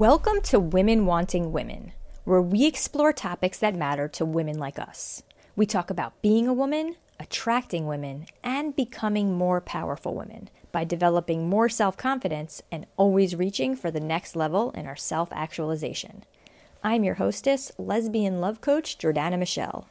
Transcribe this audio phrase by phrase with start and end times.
[0.00, 1.92] Welcome to Women Wanting Women,
[2.24, 5.22] where we explore topics that matter to women like us.
[5.56, 11.50] We talk about being a woman, attracting women, and becoming more powerful women by developing
[11.50, 16.24] more self confidence and always reaching for the next level in our self actualization.
[16.82, 19.86] I'm your hostess, lesbian love coach Jordana Michelle.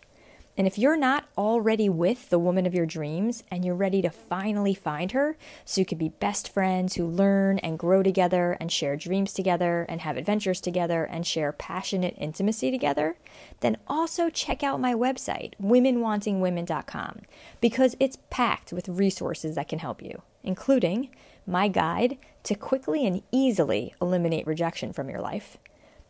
[0.59, 4.09] And if you're not already with the woman of your dreams and you're ready to
[4.09, 8.69] finally find her so you can be best friends who learn and grow together and
[8.69, 13.15] share dreams together and have adventures together and share passionate intimacy together,
[13.61, 17.21] then also check out my website, womenwantingwomen.com,
[17.61, 21.09] because it's packed with resources that can help you, including
[21.47, 25.55] my guide to quickly and easily eliminate rejection from your life,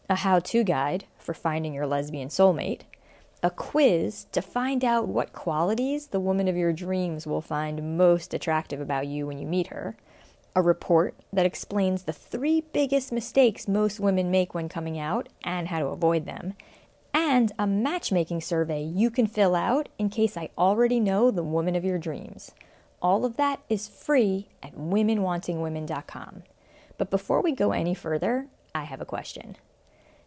[0.10, 2.82] a how to guide for finding your lesbian soulmate
[3.42, 8.34] a quiz to find out what qualities the woman of your dreams will find most
[8.34, 9.96] attractive about you when you meet her,
[10.56, 15.70] a report that explains the three biggest mistakes most women make when coming out and
[15.70, 16.54] how to avoid them,
[17.14, 21.76] and a matchmaking survey you can fill out in case I already know the woman
[21.76, 22.52] of your dreams.
[23.02, 26.44] All of that is free at womenwantingwomen.com.
[26.98, 29.56] But before we go any further, I have a question.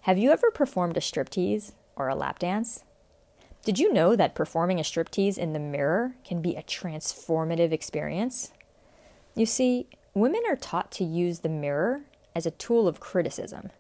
[0.03, 2.85] Have you ever performed a striptease or a lap dance?
[3.65, 8.51] Did you know that performing a striptease in the mirror can be a transformative experience?
[9.37, 12.03] You see, women are taught to use the mirror
[12.35, 13.71] as a tool of criticism.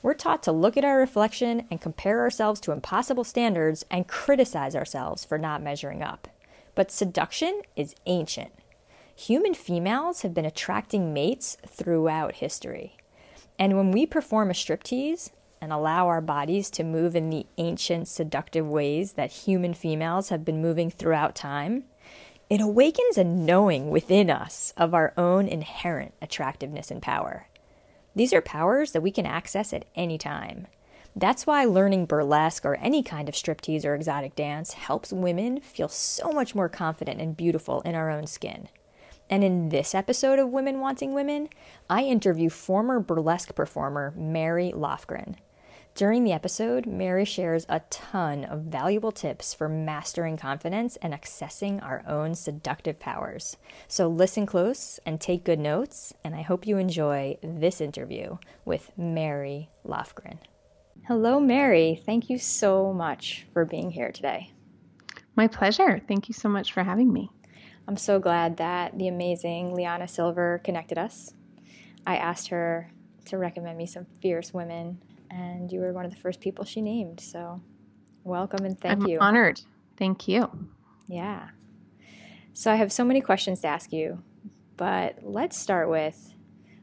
[0.00, 4.74] We're taught to look at our reflection and compare ourselves to impossible standards and criticize
[4.74, 6.28] ourselves for not measuring up.
[6.74, 8.52] But seduction is ancient.
[9.14, 12.96] Human females have been attracting mates throughout history.
[13.58, 18.08] And when we perform a striptease, and allow our bodies to move in the ancient
[18.08, 21.84] seductive ways that human females have been moving throughout time,
[22.50, 27.46] it awakens a knowing within us of our own inherent attractiveness and power.
[28.14, 30.66] These are powers that we can access at any time.
[31.14, 35.88] That's why learning burlesque or any kind of striptease or exotic dance helps women feel
[35.88, 38.68] so much more confident and beautiful in our own skin.
[39.30, 41.48] And in this episode of Women Wanting Women,
[41.90, 45.34] I interview former burlesque performer Mary Lofgren.
[45.98, 51.82] During the episode, Mary shares a ton of valuable tips for mastering confidence and accessing
[51.82, 53.56] our own seductive powers.
[53.88, 58.92] So listen close and take good notes, and I hope you enjoy this interview with
[58.96, 60.38] Mary Lofgren.
[61.08, 62.00] Hello, Mary.
[62.06, 64.52] Thank you so much for being here today.
[65.34, 66.00] My pleasure.
[66.06, 67.28] Thank you so much for having me.
[67.88, 71.34] I'm so glad that the amazing Liana Silver connected us.
[72.06, 72.92] I asked her
[73.24, 75.00] to recommend me some fierce women
[75.30, 77.20] and you were one of the first people she named.
[77.20, 77.60] So,
[78.24, 79.18] welcome and thank I'm you.
[79.18, 79.60] Honored.
[79.96, 80.50] Thank you.
[81.06, 81.48] Yeah.
[82.52, 84.22] So I have so many questions to ask you,
[84.76, 86.34] but let's start with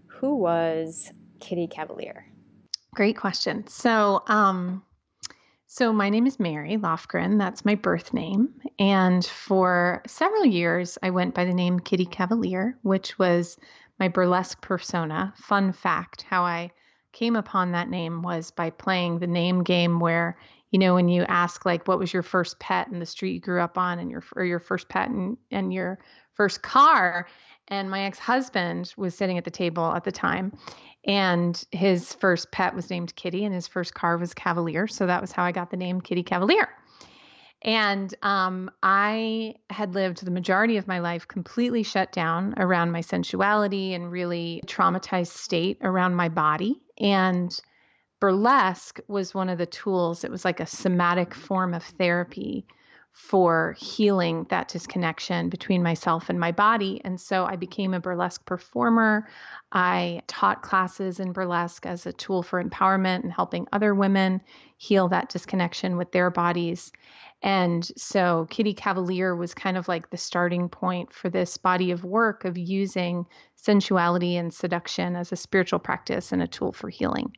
[0.07, 2.27] who was Kitty Cavalier?
[2.93, 3.67] Great question.
[3.67, 4.83] So, um,
[5.67, 7.37] so my name is Mary Lofgren.
[7.37, 12.77] That's my birth name, and for several years I went by the name Kitty Cavalier,
[12.83, 13.57] which was
[13.99, 15.33] my burlesque persona.
[15.35, 16.71] Fun fact: how I
[17.15, 20.37] came upon that name was by playing the name game where
[20.71, 23.39] you know when you ask like what was your first pet in the street you
[23.39, 25.97] grew up on and your or your first pet and, and your
[26.33, 27.27] first car?
[27.69, 30.55] And my ex-husband was sitting at the table at the time
[31.05, 34.85] and his first pet was named kitty and his first car was cavalier.
[34.85, 36.69] So that was how i got the name kitty cavalier
[37.65, 43.01] and um, I had lived the majority of my life completely shut down around my
[43.01, 46.79] sensuality and really traumatized state around my body.
[46.99, 47.59] And
[48.19, 52.67] burlesque was one of the tools, it was like a somatic form of therapy
[53.15, 56.99] for healing that disconnection between myself and my body.
[57.05, 59.29] And so I became a burlesque performer.
[59.71, 64.41] I taught classes in burlesque as a tool for empowerment and helping other women
[64.75, 66.91] heal that disconnection with their bodies.
[67.41, 72.03] And so Kitty Cavalier was kind of like the starting point for this body of
[72.03, 73.25] work of using
[73.55, 77.31] sensuality and seduction as a spiritual practice and a tool for healing.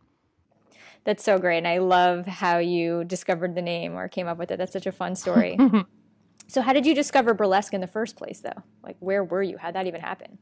[1.08, 1.60] That's so great.
[1.60, 4.58] And I love how you discovered the name or came up with it.
[4.58, 5.58] That's such a fun story.
[6.50, 8.62] so, how did you discover burlesque in the first place, though?
[8.84, 9.58] Like, where were you?
[9.58, 10.38] How'd that even happen?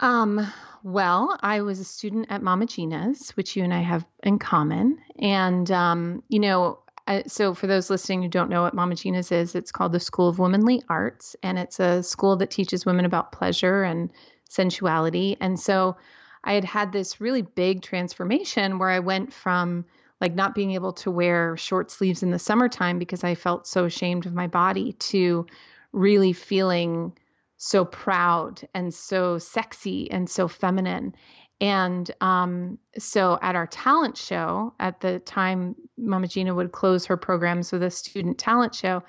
[0.00, 0.52] Um,
[0.82, 4.98] well, I was a student at Mama Gena's, which you and I have in common.
[5.16, 6.80] And, um, you know,
[7.28, 10.28] so for those listening who don't know what Mama Gena's is, it's called the School
[10.28, 14.10] of Womanly Arts, and it's a school that teaches women about pleasure and
[14.48, 15.36] sensuality.
[15.40, 15.98] And so
[16.44, 19.84] I had had this really big transformation where I went from
[20.20, 23.84] like not being able to wear short sleeves in the summertime because I felt so
[23.84, 25.46] ashamed of my body to
[25.92, 27.12] really feeling
[27.56, 31.14] so proud and so sexy and so feminine
[31.60, 37.16] And um, so at our talent show, at the time, Mama Gena would close her
[37.16, 39.02] programs with a student talent show.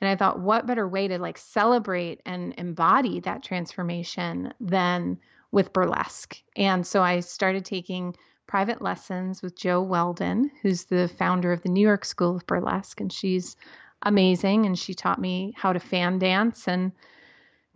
[0.00, 5.18] And I thought, what better way to like celebrate and embody that transformation than
[5.52, 6.36] with burlesque?
[6.56, 8.14] And so I started taking
[8.46, 13.00] private lessons with Jo Weldon, who's the founder of the New York School of Burlesque.
[13.00, 13.56] And she's
[14.02, 14.66] amazing.
[14.66, 16.92] And she taught me how to fan dance and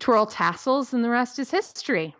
[0.01, 2.15] twirl tassels, and the rest is history.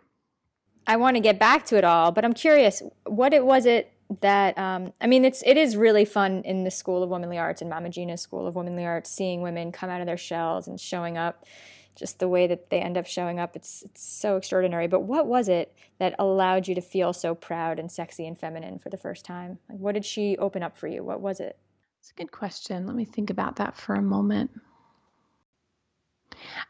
[0.87, 3.91] I want to get back to it all, but I'm curious, what it was it
[4.21, 7.61] that um, I mean, it's it is really fun in the School of Womanly Arts
[7.61, 10.79] and Mama Gena's School of Womanly Arts, seeing women come out of their shells and
[10.79, 11.45] showing up,
[11.95, 13.55] just the way that they end up showing up.
[13.55, 14.87] It's it's so extraordinary.
[14.87, 18.79] But what was it that allowed you to feel so proud and sexy and feminine
[18.79, 19.59] for the first time?
[19.69, 21.03] Like, what did she open up for you?
[21.03, 21.57] What was it?
[21.99, 22.85] It's a good question.
[22.85, 24.51] Let me think about that for a moment.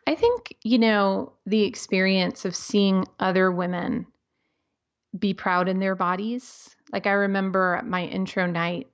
[0.08, 4.06] I think, you know, the experience of seeing other women
[5.18, 6.76] be proud in their bodies.
[6.92, 8.88] Like I remember at my intro night,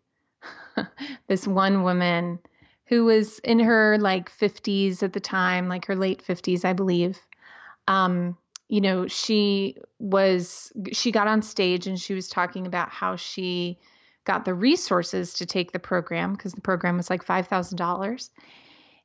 [1.27, 2.39] this one woman
[2.91, 7.17] who was in her like 50s at the time, like her late 50s, I believe.
[7.88, 13.15] Um, you know, she was she got on stage and she was talking about how
[13.15, 13.79] she
[14.25, 18.29] got the resources to take the program because the program was like $5,000.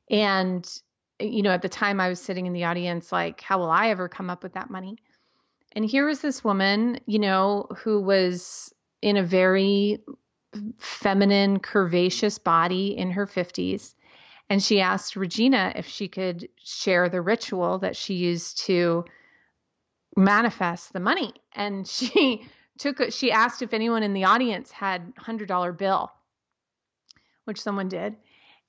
[0.09, 0.81] And
[1.21, 3.89] you know, at the time I was sitting in the audience, like, how will I
[3.89, 4.97] ever come up with that money?
[5.71, 10.01] And here was this woman, you know, who was in a very
[10.79, 13.93] feminine, curvaceous body in her 50s.
[14.49, 19.05] And she asked Regena if she could share the ritual that she used to
[20.15, 21.33] manifest the money.
[21.53, 22.47] And she
[22.77, 26.11] took she asked if anyone in the audience had $100 bill,
[27.45, 28.15] which someone did.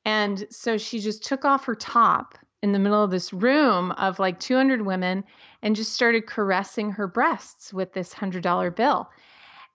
[0.05, 4.19] And so she just took off her top in the middle of this room of
[4.19, 5.25] like 200 women
[5.63, 9.09] and just started caressing her breasts with this $100 bill.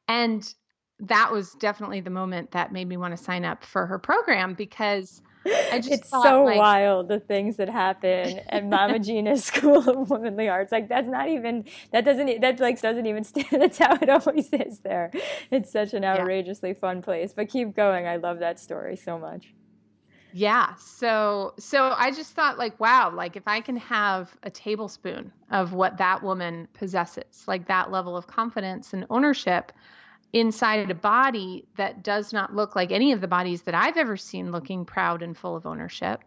[0.07, 0.53] And
[0.99, 4.53] that was definitely the moment that made me want to sign up for her program
[4.53, 9.77] because I just it's so like, wild the things that happen at Mama Gena's School
[9.89, 10.71] of Womanly Arts.
[10.71, 13.47] Like that's not even that doesn't that like doesn't even stand.
[13.51, 15.11] That's how it always is there.
[15.51, 16.79] It's such an outrageously yeah.
[16.79, 17.33] fun place.
[17.33, 18.07] But keep going.
[18.07, 19.53] I love that story so much.
[20.31, 20.75] Yeah.
[20.75, 25.73] So so I just thought like wow, like if I can have a tablespoon of
[25.73, 29.71] what that woman possesses, like that level of confidence and ownership
[30.33, 34.17] inside a body that does not look like any of the bodies that I've ever
[34.17, 36.23] seen looking proud and full of ownership,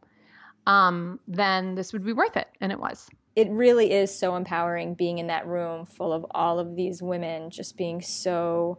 [0.67, 2.49] um, then this would be worth it.
[2.61, 3.09] And it was.
[3.35, 7.51] It really is so empowering being in that room full of all of these women
[7.51, 8.79] just being so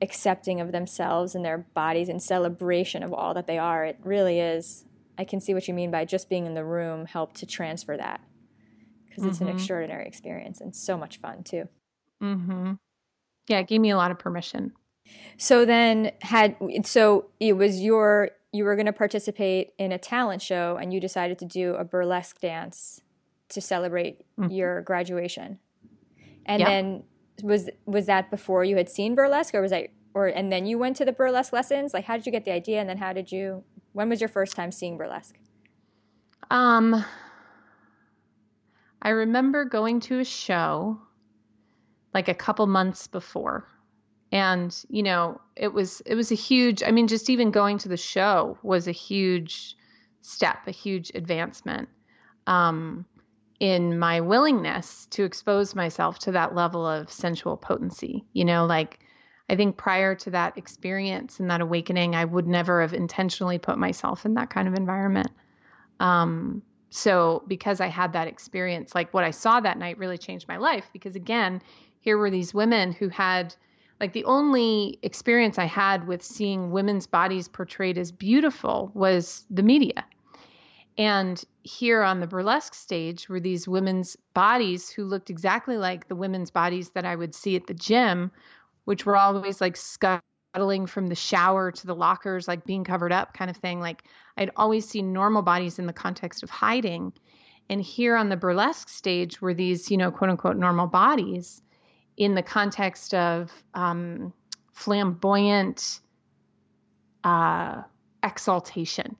[0.00, 3.84] accepting of themselves and their bodies and celebration of all that they are.
[3.84, 4.84] It really is.
[5.16, 7.96] I can see what you mean by just being in the room helped to transfer
[7.96, 8.20] that
[9.06, 9.48] because it's mm-hmm.
[9.48, 11.68] an extraordinary experience and so much fun too.
[12.20, 12.72] Mm-hmm.
[13.48, 14.72] Yeah, it gave me a lot of permission.
[15.36, 20.40] So then had so it was your you were going to participate in a talent
[20.40, 23.00] show and you decided to do a burlesque dance
[23.48, 24.50] to celebrate mm-hmm.
[24.50, 25.58] your graduation.
[26.46, 26.68] And yep.
[26.68, 27.02] then
[27.42, 30.78] was was that before you had seen burlesque or was that or and then you
[30.78, 33.12] went to the burlesque lessons like how did you get the idea and then how
[33.12, 35.36] did you when was your first time seeing burlesque
[36.50, 37.04] um
[39.02, 40.98] i remember going to a show
[42.14, 43.68] like a couple months before
[44.32, 47.88] and you know it was it was a huge i mean just even going to
[47.88, 49.76] the show was a huge
[50.22, 51.88] step a huge advancement
[52.46, 53.04] um
[53.60, 58.24] in my willingness to expose myself to that level of sensual potency.
[58.32, 59.00] You know, like
[59.48, 63.78] I think prior to that experience and that awakening, I would never have intentionally put
[63.78, 65.30] myself in that kind of environment.
[66.00, 70.48] Um, so because I had that experience, like what I saw that night really changed
[70.48, 71.62] my life because again,
[72.04, 73.54] here were these women who had
[73.98, 79.62] like the only experience I had with seeing women's bodies portrayed as beautiful was the
[79.62, 80.04] media.
[80.98, 86.14] And here on the burlesque stage were these women's bodies who looked exactly like the
[86.14, 88.30] women's bodies that I would see at the gym,
[88.84, 93.32] which were always like scuttling from the shower to the lockers, like being covered up
[93.32, 93.80] kind of thing.
[93.80, 94.04] Like
[94.36, 97.14] I'd always seen normal bodies in the context of hiding.
[97.70, 101.62] And here on the burlesque stage were these, you know, quote unquote normal bodies
[102.16, 104.32] in the context of um,
[104.72, 106.00] flamboyant
[107.24, 107.82] uh,
[108.22, 109.16] exaltation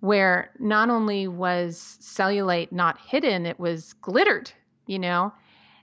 [0.00, 4.50] where not only was cellulite not hidden, it was glittered,
[4.86, 5.32] you know?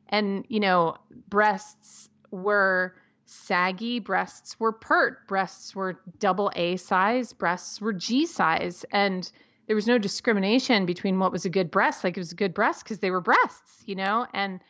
[0.10, 0.98] And, you know,
[1.30, 8.86] breasts were saggy, breasts were pert, breasts were double A size, breasts were G size.
[8.92, 9.30] And
[9.66, 12.04] there was no discrimination between what was a good breast.
[12.04, 14.28] Like it was a good breast because they were breasts, you know?
[14.34, 14.62] And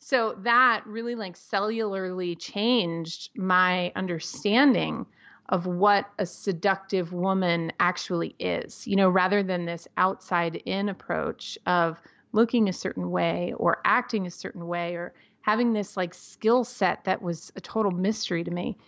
[0.00, 5.06] so that really like cellularly changed my understanding
[5.50, 11.58] of what a seductive woman actually is, you know, rather than this outside in approach
[11.66, 12.00] of
[12.32, 17.04] looking a certain way or acting a certain way or having this like skill set
[17.04, 18.78] that was a total mystery to me.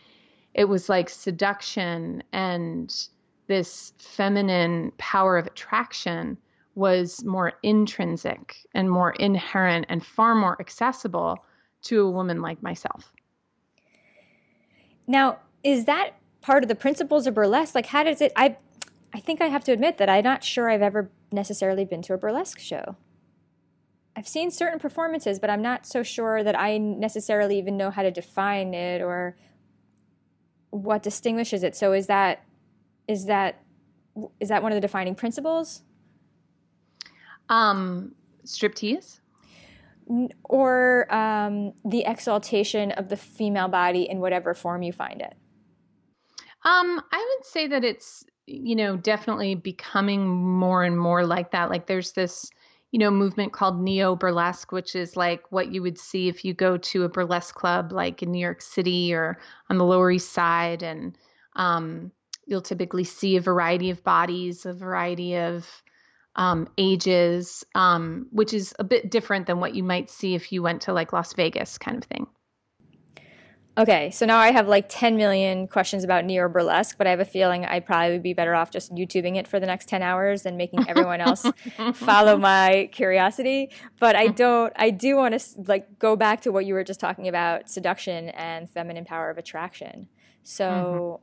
[0.54, 2.94] It was like seduction and
[3.48, 6.38] this feminine power of attraction
[6.74, 11.44] was more intrinsic and more inherent and far more accessible
[11.82, 13.12] to a woman like myself.
[15.06, 17.74] Now, is that part of the principles of burlesque?
[17.74, 18.32] Like, how does it?
[18.36, 18.56] I,
[19.12, 22.14] I think I have to admit that I'm not sure I've ever necessarily been to
[22.14, 22.96] a burlesque show.
[24.14, 28.02] I've seen certain performances, but I'm not so sure that I necessarily even know how
[28.02, 29.36] to define it or
[30.70, 31.74] what distinguishes it.
[31.74, 32.44] So, is that
[33.08, 33.62] is that
[34.40, 35.82] is that one of the defining principles?
[37.48, 39.20] Um, striptease?
[40.44, 45.34] Or um, the exaltation of the female body in whatever form you find it?
[46.64, 51.70] Um, I would say that it's, you know, definitely becoming more and more like that.
[51.70, 52.50] Like there's this,
[52.90, 56.52] you know, movement called neo burlesque, which is like what you would see if you
[56.52, 59.38] go to a burlesque club like in New York City or
[59.70, 60.82] on the Lower East Side.
[60.82, 61.16] And
[61.56, 62.12] um,
[62.44, 65.66] you'll typically see a variety of bodies, a variety of
[66.36, 70.62] um, ages, um, which is a bit different than what you might see if you
[70.62, 72.26] went to like Las Vegas kind of thing.
[73.78, 77.20] Okay, so now I have like 10 million questions about neo burlesque, but I have
[77.20, 80.02] a feeling I probably would be better off just YouTubing it for the next 10
[80.02, 81.46] hours than making everyone else
[81.94, 83.70] follow my curiosity.
[83.98, 87.00] But I don't, I do want to like go back to what you were just
[87.00, 90.08] talking about seduction and feminine power of attraction.
[90.42, 91.20] So,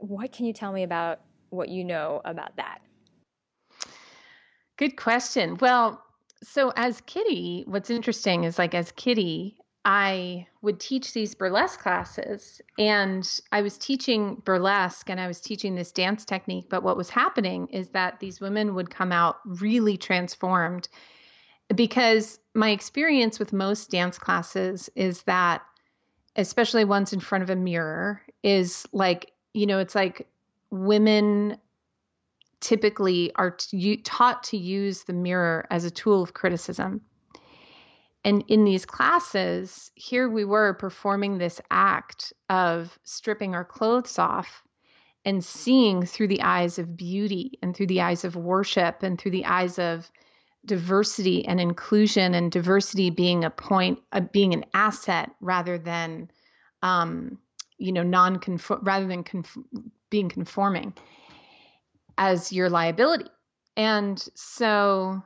[0.00, 0.06] mm-hmm.
[0.06, 2.78] what can you tell me about what you know about that?
[4.82, 5.58] Good question.
[5.60, 6.02] Well,
[6.42, 12.60] so as Kitty, what's interesting is like as Kitty, I would teach these burlesque classes
[12.80, 16.66] and I was teaching burlesque and I was teaching this dance technique.
[16.68, 20.88] But what was happening is that these women would come out really transformed
[21.72, 25.62] because my experience with most dance classes is that,
[26.34, 30.26] especially ones in front of a mirror, is like, you know, it's like
[30.70, 31.56] women
[32.62, 37.02] typically are t- taught to use the mirror as a tool of criticism.
[38.24, 44.62] And in these classes, here we were performing this act of stripping our clothes off
[45.24, 49.32] and seeing through the eyes of beauty and through the eyes of worship and through
[49.32, 50.10] the eyes of
[50.64, 56.30] diversity and inclusion and diversity being a point uh, being an asset rather than
[56.82, 57.38] um,
[57.78, 58.40] you know non
[58.82, 59.58] rather than conf-
[60.10, 60.94] being conforming
[62.18, 63.30] as your liability.
[63.76, 65.22] And so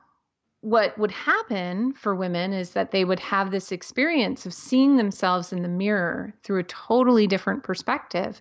[0.61, 5.53] what would happen for women is that they would have this experience of seeing themselves
[5.53, 8.41] in the mirror through a totally different perspective.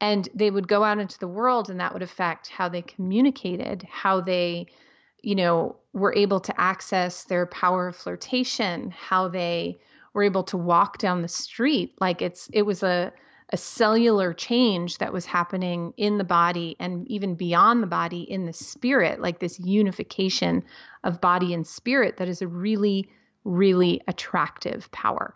[0.00, 3.82] And they would go out into the world, and that would affect how they communicated,
[3.90, 4.66] how they,
[5.22, 9.80] you know, were able to access their power of flirtation, how they
[10.12, 11.94] were able to walk down the street.
[12.00, 13.12] Like it's, it was a,
[13.50, 18.44] a cellular change that was happening in the body and even beyond the body in
[18.44, 20.62] the spirit, like this unification
[21.04, 23.08] of body and spirit that is a really,
[23.44, 25.34] really attractive power.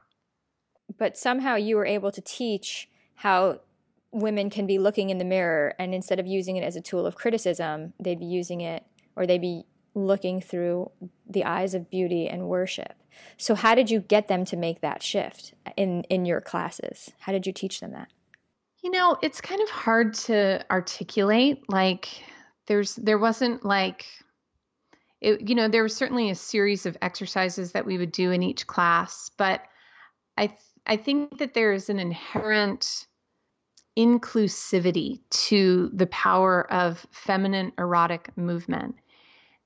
[0.98, 3.60] But somehow you were able to teach how
[4.10, 7.06] women can be looking in the mirror and instead of using it as a tool
[7.06, 8.84] of criticism, they'd be using it
[9.16, 10.90] or they'd be looking through
[11.28, 12.94] the eyes of beauty and worship.
[13.36, 17.10] So how did you get them to make that shift in in your classes?
[17.20, 18.08] How did you teach them that?
[18.82, 22.08] You know, it's kind of hard to articulate like
[22.66, 24.06] there's there wasn't like
[25.20, 28.42] it, you know, there was certainly a series of exercises that we would do in
[28.42, 29.62] each class, but
[30.36, 33.06] I th- I think that there is an inherent
[33.96, 38.96] inclusivity to the power of feminine erotic movement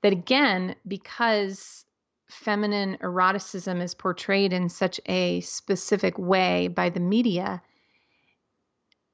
[0.07, 1.83] that again, because
[2.29, 7.61] feminine eroticism is portrayed in such a specific way by the media,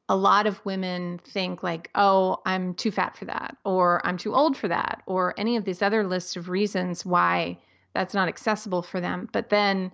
[0.08, 4.36] a lot of women think like, oh, I'm too fat for that, or I'm too
[4.36, 7.58] old for that, or any of these other lists of reasons why
[7.96, 9.28] that's not accessible for them.
[9.34, 9.92] But then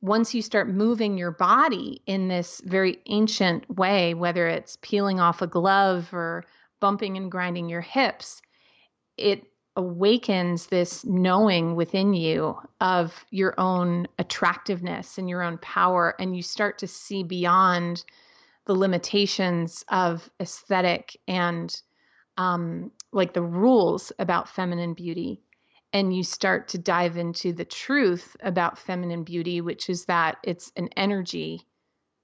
[0.00, 5.42] once you start moving your body in this very ancient way, whether it's peeling off
[5.42, 6.46] a glove or
[6.80, 8.40] bumping and grinding your hips,
[9.18, 9.44] it
[9.78, 16.42] awakens this knowing within you of your own attractiveness and your own power and you
[16.42, 18.04] start to see beyond
[18.66, 21.80] the limitations of aesthetic and
[22.38, 25.40] um, like the rules about feminine beauty
[25.92, 30.72] and you start to dive into the truth about feminine beauty, which is that it's
[30.74, 31.62] an energy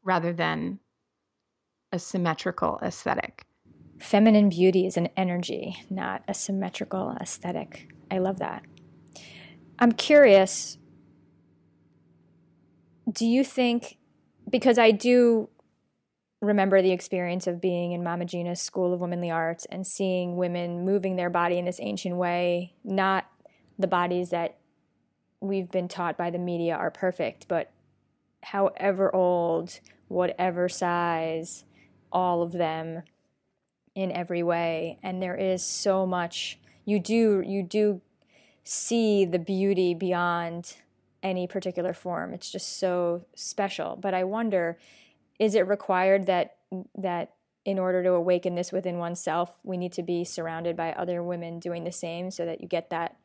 [0.03, 0.81] rather than
[1.93, 3.47] a symmetrical aesthetic.
[4.05, 7.89] Feminine beauty is an energy, not a symmetrical aesthetic.
[8.11, 8.63] I love that.
[9.79, 10.77] I'm curious
[13.11, 13.97] do you think,
[14.51, 15.49] because I do
[16.43, 20.85] remember the experience of being in Mama Gena's School of Womanly Arts and seeing women
[20.85, 23.25] moving their body in this ancient way, not
[23.79, 24.59] the bodies that
[25.41, 27.73] we've been taught by the media are perfect, but
[28.43, 31.65] however old, whatever size,
[32.13, 33.03] all of them
[33.95, 34.99] in every way.
[35.03, 38.01] And there is so much you do you do
[38.65, 40.77] see the beauty beyond
[41.23, 42.35] any particular form.
[42.35, 43.97] It's just so special.
[43.97, 44.79] But I wonder,
[45.39, 46.57] is it required that
[46.97, 47.33] that
[47.65, 51.59] in order to awaken this within oneself, we need to be surrounded by other women
[51.59, 53.17] doing the same so that you get that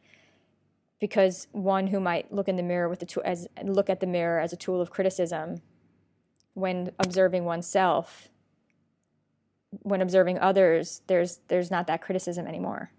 [1.00, 4.08] because one who might look in the mirror with the tool as look at the
[4.08, 5.62] mirror as a tool of criticism
[6.54, 8.30] when observing oneself
[9.72, 12.92] when observing others there's there's not that criticism anymore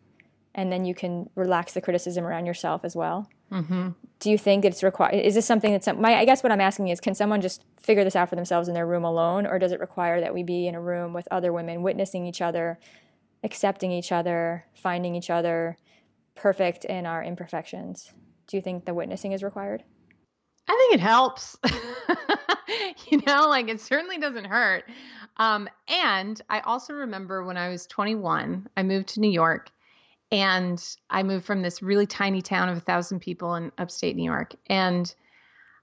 [0.55, 3.91] and then you can relax the criticism around yourself as well mm-hmm.
[4.19, 6.89] do you think it's required is this something that's my i guess what i'm asking
[6.89, 9.73] is can someone just figure this out for themselves in their room alone or does
[9.73, 12.79] it require that we be in a room with other women witnessing each other
[13.43, 15.77] accepting each other finding each other
[16.41, 18.13] perfect in our imperfections.
[18.47, 19.85] Do you think the witnessing is required?
[20.67, 21.57] I think it helps.
[23.11, 24.85] you know, like it certainly doesn't hurt.
[25.37, 29.71] Um, and I also remember when I was 21, I moved to New York
[30.33, 34.25] and I moved from this really tiny town of a thousand people in upstate New
[34.25, 34.55] York.
[34.67, 35.13] And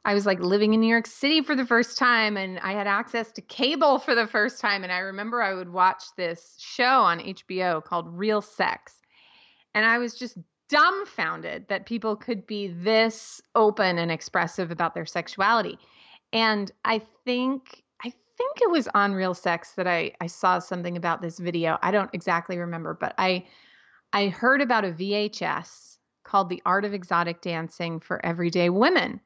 [0.06, 2.88] I was like living in New York City for the first time and I had
[2.88, 4.84] access to cable for the first time.
[4.84, 8.94] And I remember I would watch this show on HBO called Real Sex.
[9.74, 10.38] And I was just
[10.70, 15.78] dumbfounded that people could be this open and expressive about their sexuality.
[16.34, 17.84] And I think
[18.38, 21.78] think it was on Real Sex that I I saw something about this video.
[21.82, 23.46] I don't exactly remember, but I
[24.14, 29.20] I heard about a VHS called The Art of Exotic Dancing for Everyday Women.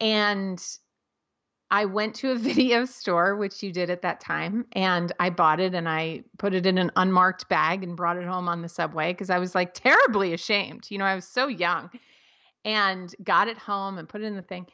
[0.00, 0.62] And
[1.70, 5.60] I went to a video store, which you did at that time, and I bought
[5.60, 8.68] it and I put it in an unmarked bag and brought it home on the
[8.68, 10.86] subway because I was like terribly ashamed.
[10.90, 11.90] You know, I was so young
[12.64, 14.66] and got it home and put it in the thing.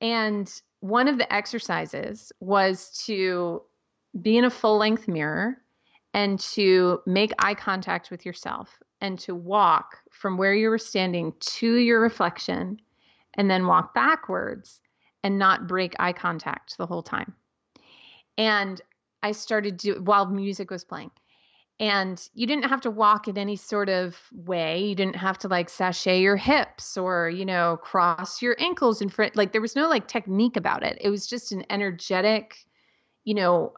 [0.00, 3.62] And one of the exercises was to
[4.20, 5.56] be in a full length mirror
[6.12, 11.32] and to make eye contact with yourself and to walk from where you were standing
[11.38, 12.80] to your reflection
[13.34, 14.80] and then walk backwards
[15.22, 17.32] and not break eye contact the whole time.
[18.36, 18.80] And
[19.22, 21.12] I started to while music was playing.
[21.80, 24.84] And you didn't have to walk in any sort of way.
[24.84, 29.08] You didn't have to like sashay your hips or, you know, cross your ankles in
[29.08, 29.34] front.
[29.34, 30.98] Like there was no like technique about it.
[31.00, 32.56] It was just an energetic,
[33.24, 33.72] you know,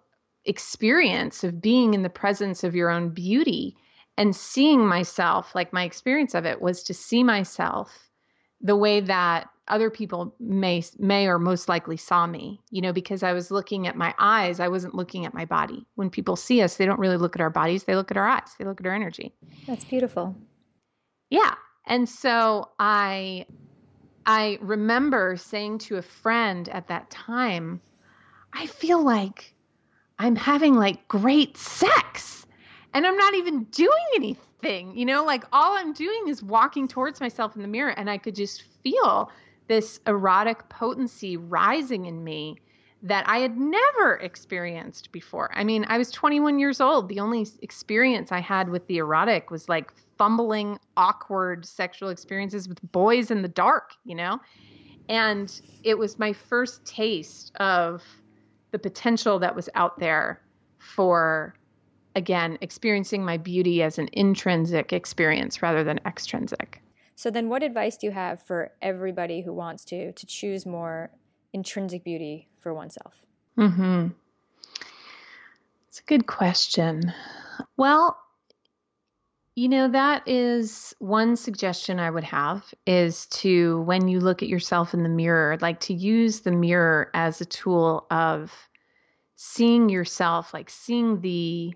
[0.44, 3.76] experience of being in the presence of your own beauty
[4.18, 5.54] and seeing myself.
[5.54, 8.11] Like my experience of it was to see myself
[8.64, 13.22] the way that other people may may or most likely saw me you know because
[13.22, 15.87] i was looking at my eyes i wasn't looking at my body.
[15.94, 18.27] When people see us they don't really look at our bodies they look at our
[18.27, 19.33] eyes they look at our energy.
[19.66, 20.35] That's beautiful.
[21.31, 21.55] Yeah.
[21.87, 23.46] And so i
[24.27, 27.81] i remember saying to a friend at that time
[28.53, 29.55] i feel like
[30.18, 32.46] i'm having like great sex
[32.94, 34.54] and i'm not even doing anything
[34.96, 38.18] you know like all i'm doing is walking towards myself in the mirror and i
[38.18, 39.31] could just feel
[39.68, 42.57] this erotic potency rising in me
[43.05, 45.50] that I had never experienced before.
[45.55, 47.11] I mean, I was 21 years old.
[47.11, 52.81] The only experience I had with the erotic was like fumbling, awkward sexual experiences with
[52.92, 54.40] boys in the dark, you know?
[55.11, 58.03] And it was my first taste of
[58.70, 60.40] the potential that was out there
[60.79, 61.55] for,
[62.14, 66.81] again, experiencing my beauty as an intrinsic experience rather than extrinsic.
[67.16, 71.11] So then what advice do you have for everybody who wants to to choose more
[71.53, 73.14] intrinsic beauty for oneself?
[73.57, 74.14] Mhm.
[75.88, 77.12] It's a good question.
[77.77, 78.18] Well,
[79.55, 84.48] you know, that is one suggestion I would have is to, when you look at
[84.48, 88.53] yourself in the mirror, like to use the mirror as a tool of
[89.37, 91.72] seeing yourself, like seeing the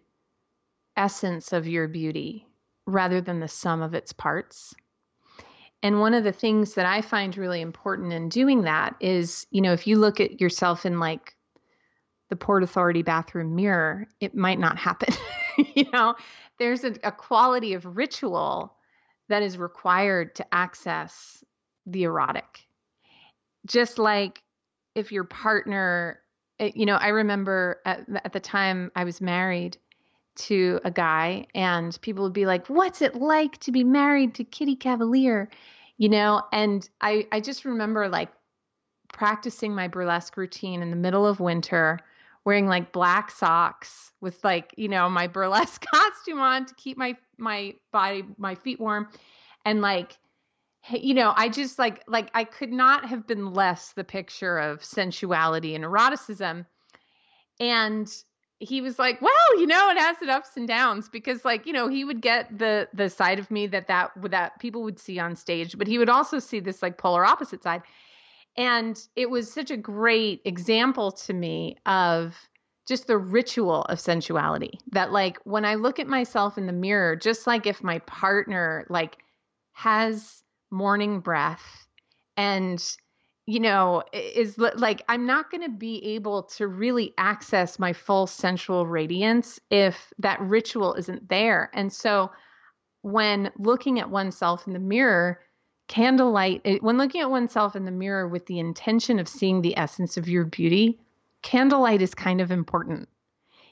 [0.99, 2.47] essence of your beauty
[2.87, 4.75] rather than the sum of its parts.
[5.83, 9.61] And one of the things that I find really important in doing that is, you
[9.61, 11.37] know, if you look at yourself in like
[12.31, 15.15] the Port Authority bathroom mirror, it might not happen.
[15.77, 16.17] you know,
[16.59, 18.75] there's a, a, quality of ritual
[19.29, 21.45] that is required to access
[21.87, 22.67] the erotic.
[23.67, 24.43] Just like
[24.95, 26.21] if your partner,
[26.59, 29.79] eh, you know, I remember at, at the time I was married
[30.39, 34.45] to a guy, and people would be like, What's it like to be married to
[34.45, 35.49] Kitty Cavalier?
[35.97, 38.31] You know, and I, I just remember like
[39.13, 41.99] practicing my burlesque routine in the middle of winter,
[42.45, 47.17] wearing like black socks with like, you know, my burlesque costume on to keep my
[47.37, 49.09] my body, my feet warm.
[49.65, 50.19] And like
[50.91, 54.85] you know, I just like like I could not have been less the picture of
[54.85, 56.67] sensuality and eroticism.
[57.61, 58.11] And
[58.61, 61.73] he was like, "Well, you know, it has its ups and downs because, like, you
[61.73, 65.19] know, he would get the the side of me that that that people would see
[65.19, 67.83] on stage, but he would also see this like polar opposite side."
[68.57, 72.37] And it was such a great example to me of
[72.89, 77.15] just the ritual of sensuality that like when I look at myself in the mirror,
[77.15, 79.19] just like if my partner like
[79.73, 81.87] has morning breath
[82.37, 82.83] and
[83.49, 88.27] you know is like i'm not going to be able to really access my full
[88.27, 91.71] sensual radiance if that ritual isn't there.
[91.73, 92.31] And so
[93.01, 95.41] when looking at oneself in the mirror
[95.87, 100.19] candlelight when looking at oneself in the mirror with the intention of seeing the essence
[100.19, 101.01] of your beauty
[101.41, 103.09] candlelight is kind of important.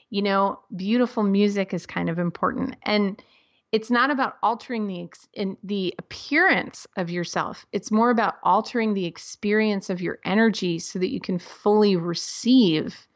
[0.09, 2.77] You know beautiful music is kind of important.
[2.81, 3.21] And
[3.71, 7.65] it's not about altering the in the appearance of yourself.
[7.71, 13.07] It's more about altering the experience of your energy so that you can fully receive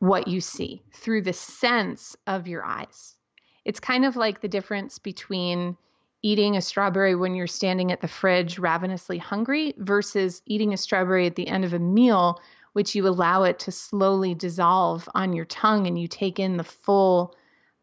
[0.00, 3.16] what you see through the sense of your eyes.
[3.64, 5.76] It's kind of like the difference between
[6.22, 11.26] eating a strawberry when you're standing at the fridge ravenously hungry versus eating a strawberry
[11.26, 12.40] at the end of a meal
[12.72, 16.64] which you allow it to slowly dissolve on your tongue and you take in the
[16.64, 17.34] full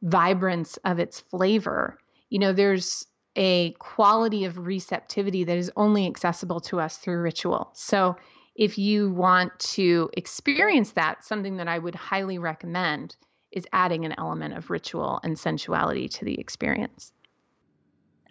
[0.01, 1.97] vibrance of its flavor.
[2.29, 3.05] You know, there's
[3.35, 7.69] a quality of receptivity that is only accessible to us through ritual.
[7.73, 8.17] So,
[8.55, 13.15] if you want to experience that, something that I would highly recommend
[13.51, 17.13] is adding an element of ritual and sensuality to the experience.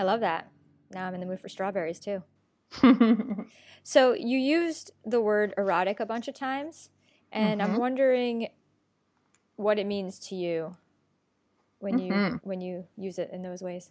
[0.00, 0.50] I love that.
[0.90, 2.22] Now I'm in the mood for strawberries too.
[3.84, 6.90] so, you used the word erotic a bunch of times,
[7.30, 7.72] and mm-hmm.
[7.72, 8.48] I'm wondering
[9.54, 10.76] what it means to you
[11.78, 12.36] when you mm-hmm.
[12.42, 13.90] when you use it in those ways?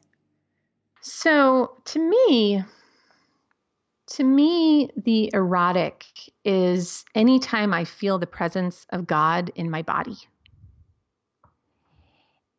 [1.02, 2.64] So, to me,
[4.08, 6.06] to me, the erotic
[6.44, 10.18] is anytime I feel the presence of God in my body.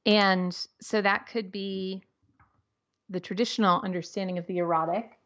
[0.04, 2.02] And so that could be
[3.10, 5.18] the traditional understanding of the erotic,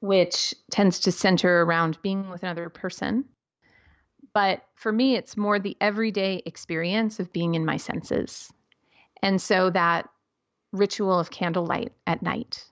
[0.00, 3.24] which tends to center around being with another person.
[4.34, 8.52] But for me, it's more the everyday experience of being in my senses.
[9.22, 10.08] And so that
[10.72, 12.64] ritual of candlelight at night,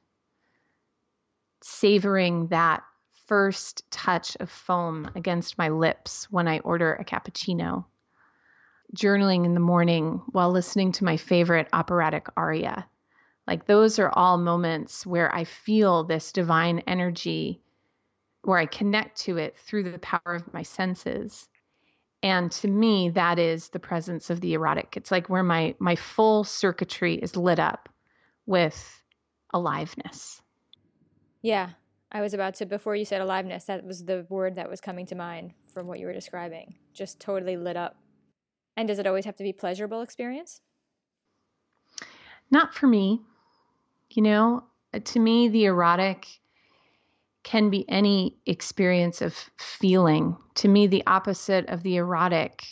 [1.63, 2.83] savoring that
[3.27, 7.87] first touch of foam against my lips when I order a cappuccino,
[8.95, 12.87] journaling in the morning while listening to my favorite operatic aria.
[13.47, 17.63] Like those are all moments where I feel this divine energy,
[18.43, 21.49] where I connect to it through the power of my senses
[22.25, 24.97] and to me that is the presence of the erotic.
[24.97, 27.89] It's like where my my full circuitry is lit up
[28.47, 29.03] with
[29.53, 30.43] aliveness.
[31.43, 31.71] Yeah
[32.11, 35.05] i was about to before you said aliveness that was the word that was coming
[35.05, 37.97] to mind from what you were describing just totally lit up.
[38.77, 40.61] And does it always have to be pleasurable experience?
[42.51, 43.21] Not for me.
[44.11, 44.65] You know
[45.03, 46.27] to me the erotic
[47.45, 50.37] can be any experience of feeling.
[50.57, 52.65] To me, the opposite of the erotic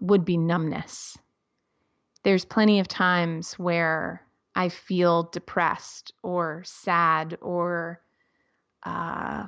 [0.00, 1.16] would be numbness.
[2.22, 4.22] There's plenty of times where
[4.54, 8.00] I feel depressed or sad or
[8.82, 9.46] uh,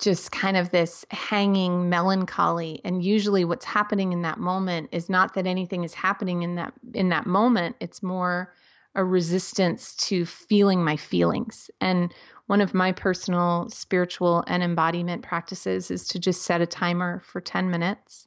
[0.00, 5.34] just kind of this hanging melancholy and usually what's happening in that moment is not
[5.34, 8.54] that anything is happening in that in that moment it's more
[8.94, 12.14] a resistance to feeling my feelings and
[12.50, 17.40] one of my personal spiritual and embodiment practices is to just set a timer for
[17.40, 18.26] 10 minutes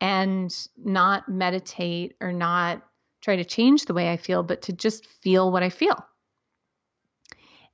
[0.00, 2.82] and not meditate or not
[3.20, 6.04] try to change the way I feel, but to just feel what I feel.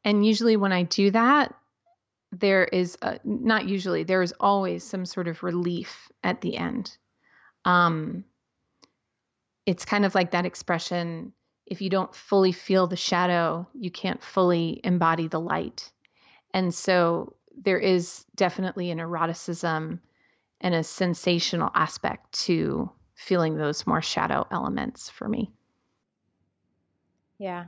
[0.05, 1.55] And usually, when I do that,
[2.33, 6.99] there is a, not usually, there is always some sort of relief at the end.
[7.65, 8.25] Um,
[9.65, 11.33] it's kind of like that expression
[11.73, 15.91] if you don't fully feel the shadow, you can't fully embody the light.
[16.53, 20.03] And so there is definitely an eroticism
[20.61, 25.51] and a sensational aspect to feeling those more shadow elements for me.
[27.39, 27.65] Yeah.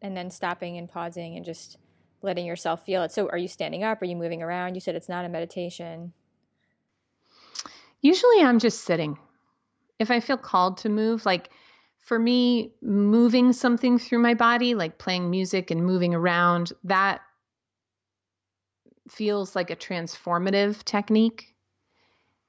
[0.00, 1.76] and then stopping and pausing and just
[2.22, 3.12] letting yourself feel it.
[3.12, 4.00] So, are you standing up?
[4.00, 4.74] Are you moving around?
[4.74, 6.14] You said it's not a meditation.
[8.00, 9.18] Usually, I'm just sitting.
[9.98, 11.50] If I feel called to move, like
[12.04, 17.22] for me, moving something through my body, like playing music and moving around, that
[19.08, 21.54] feels like a transformative technique.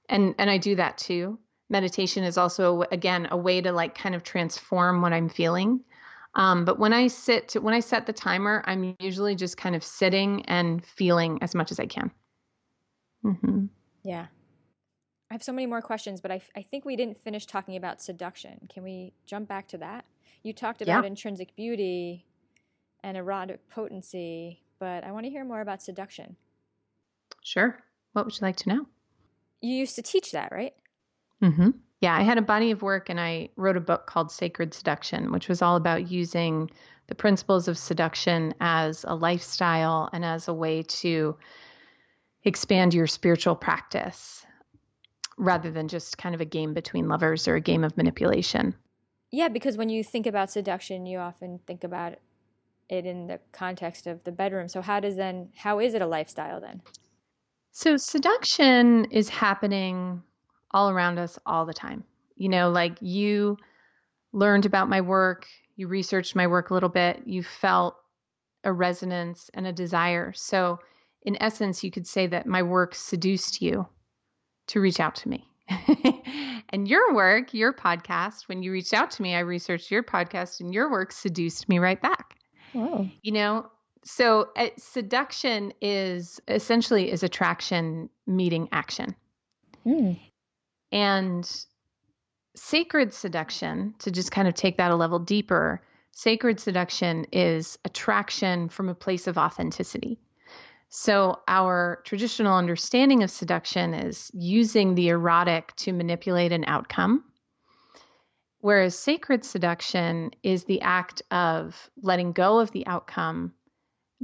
[0.09, 1.39] And and I do that too.
[1.69, 5.79] Meditation is also again a way to like kind of transform what I'm feeling.
[6.35, 9.85] Um, but when I sit, when I set the timer, I'm usually just kind of
[9.85, 12.11] sitting and feeling as much as I can.
[13.23, 13.65] Mm-hmm.
[14.03, 14.25] Yeah.
[15.35, 18.01] I have so many more questions, but I, I think we didn't finish talking about
[18.01, 18.57] seduction.
[18.73, 20.05] Can we jump back to that?
[20.43, 21.07] You talked about yeah.
[21.09, 22.23] intrinsic beauty
[23.03, 26.37] and erotic potency, but I want to hear more about seduction.
[27.43, 27.77] Sure.
[28.13, 28.87] What would you like to know?
[29.59, 30.73] You used to teach that, right?
[31.43, 31.71] Mm-hmm.
[31.99, 35.33] Yeah, I had a body of work and I wrote a book called Sacred Seduction,
[35.33, 36.71] which was all about using
[37.07, 41.35] the principles of seduction as a lifestyle and as a way to
[42.45, 44.44] expand your spiritual practice
[45.37, 48.75] rather than just kind of a game between lovers or a game of manipulation.
[49.31, 52.13] Yeah, because when you think about seduction, you often think about
[52.89, 54.67] it in the context of the bedroom.
[54.67, 56.81] So how does then how is it a lifestyle then?
[57.71, 60.23] So seduction is happening
[60.71, 62.03] all around us all the time.
[62.35, 63.57] You know, like you
[64.31, 67.95] learned about my work, you researched my work a little bit, you felt
[68.63, 70.31] a resonance and a desire.
[70.33, 70.79] So,
[71.23, 73.87] in essence, you could say that my work seduced you
[74.67, 75.47] to reach out to me.
[76.69, 80.59] and your work, your podcast, when you reached out to me, I researched your podcast
[80.59, 82.37] and your work seduced me right back.
[82.73, 83.07] Wow.
[83.21, 83.69] You know,
[84.03, 89.15] so uh, seduction is essentially is attraction meeting action.
[89.85, 90.19] Mm.
[90.91, 91.65] And
[92.55, 98.69] sacred seduction, to just kind of take that a level deeper, sacred seduction is attraction
[98.69, 100.19] from a place of authenticity.
[100.97, 107.25] So, our traditional understanding of seduction is using the erotic to manipulate an outcome.
[108.61, 113.53] Whereas sacred seduction is the act of letting go of the outcome,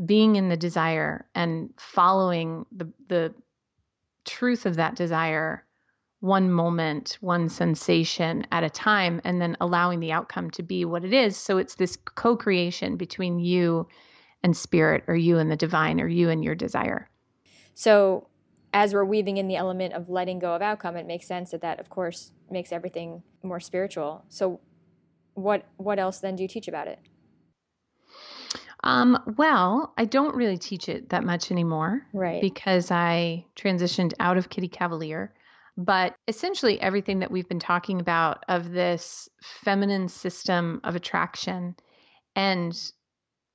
[0.05, 3.36] being in the desire, and following the, the
[4.23, 5.65] truth of that desire
[6.21, 11.03] one moment, one sensation at a time, and then allowing the outcome to be what
[11.03, 11.36] it is.
[11.36, 13.89] So it's this co creation between you
[14.43, 17.10] and spirit, or you and the divine, or you and your desire.
[17.73, 18.27] So,
[18.73, 21.62] as we're weaving in the element of letting go of outcome, it makes sense that
[21.62, 24.23] that, of course, makes everything more spiritual.
[24.30, 24.60] So,
[25.34, 26.99] what what else then do you teach about it?
[28.84, 32.41] Um, well, I don't really teach it that much anymore, right?
[32.41, 35.34] Because I transitioned out of Kitty Cavalier.
[35.77, 41.75] But essentially, everything that we've been talking about of this feminine system of attraction
[42.36, 42.91] and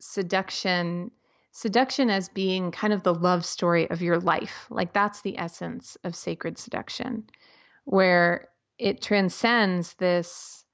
[0.01, 1.11] seduction,
[1.53, 5.97] seduction as being kind of the love story of your life, like that's the essence
[6.05, 7.25] of sacred seduction,
[7.85, 10.65] where it transcends this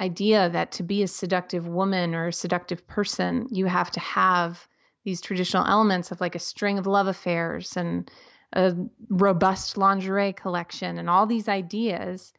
[0.00, 4.68] idea that to be a seductive woman or a seductive person, you have to have
[5.04, 8.10] these traditional elements of like a string of love affairs and
[8.52, 8.74] a
[9.08, 12.32] robust lingerie collection and all these ideas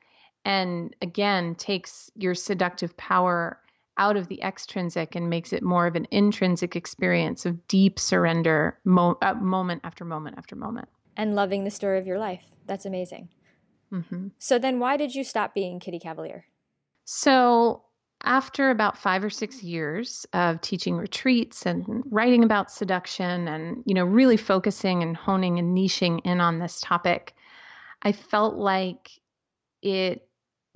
[0.46, 3.60] and again takes your seductive power
[3.98, 8.80] out of the extrinsic and makes it more of an intrinsic experience of deep surrender
[8.86, 10.88] mo- uh, moment after moment after moment.
[11.16, 12.44] And loving the story of your life.
[12.66, 13.30] That's amazing.
[13.92, 14.28] Mm-hmm.
[14.38, 16.46] so then why did you stop being kitty cavalier?
[17.06, 17.84] So
[18.24, 23.94] after about five or six years of teaching retreats and writing about seduction and you
[23.94, 27.36] know really focusing and honing and niching in on this topic
[28.02, 29.12] i felt like
[29.84, 30.28] it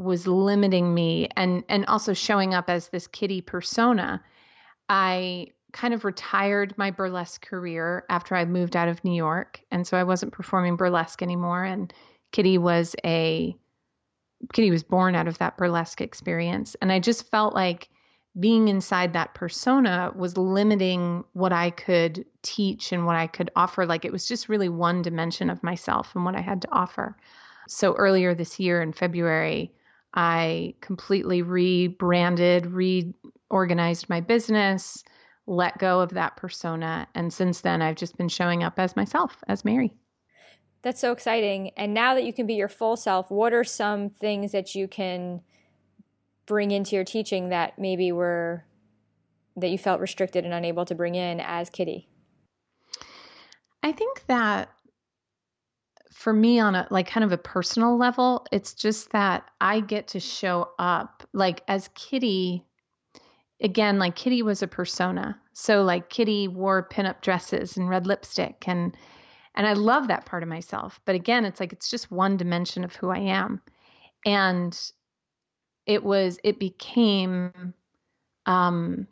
[0.01, 4.21] was limiting me and and also showing up as this kitty persona
[4.89, 9.85] i kind of retired my burlesque career after i moved out of new york and
[9.85, 11.93] so i wasn't performing burlesque anymore and
[12.31, 13.55] kitty was a
[14.53, 16.75] Kitty was born out of that burlesque experience.
[16.81, 17.89] And I just felt like
[18.39, 23.85] being inside that persona was limiting what I could teach and what I could offer.
[23.85, 27.15] Like it was just really one dimension of myself and what I had to offer.
[27.67, 29.73] So earlier this year in February,
[30.13, 35.03] I completely rebranded, reorganized my business,
[35.47, 37.07] let go of that persona.
[37.15, 39.93] And since then, I've just been showing up as myself, as Mary.
[40.81, 41.71] That's so exciting.
[41.77, 44.87] And now that you can be your full self, what are some things that you
[44.87, 45.41] can
[46.45, 48.65] bring into your teaching that maybe were
[49.55, 52.09] that you felt restricted and unable to bring in as Kitty?
[53.83, 54.69] I think that
[56.11, 60.09] for me on a like kind of a personal level, it's just that I get
[60.09, 62.65] to show up like as Kitty
[63.61, 65.39] again, like Kitty was a persona.
[65.53, 68.95] So like Kitty wore pinup dresses and red lipstick and
[69.55, 71.01] and I love that part of myself.
[71.03, 73.61] But again, it's like it's just one dimension of who I am.
[74.25, 74.77] And
[75.85, 77.73] it was it became
[78.45, 79.07] um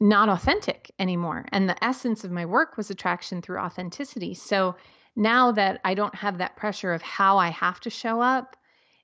[0.00, 1.46] not authentic anymore.
[1.50, 4.34] And the essence of my work was attraction through authenticity.
[4.34, 4.76] So
[5.16, 8.56] now that I don't have that pressure of how I have to show up,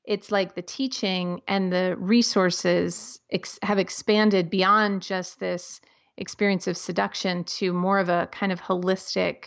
[0.05, 5.81] it's like the teaching and the resources ex- have expanded beyond just this
[6.17, 9.47] experience of seduction to more of a kind of holistic,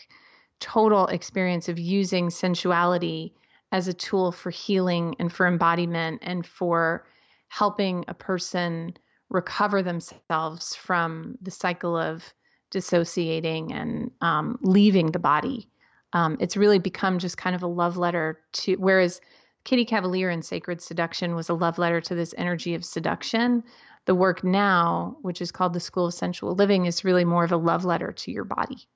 [0.60, 3.34] total experience of using sensuality
[3.72, 7.06] as a tool for healing and for embodiment and for
[7.50, 8.96] helping a person
[9.30, 12.34] recover themselves from the cycle of
[12.72, 15.68] dissociating and um, leaving the body.
[16.14, 19.20] Um, it's really become just kind of a love letter to, whereas
[19.64, 23.64] Kitty Cavalier in Sacred Seduction was a love letter to this energy of seduction.
[24.06, 27.52] The work now, which is called the School of Sensual Living, is really more of
[27.52, 28.88] a love letter to your body.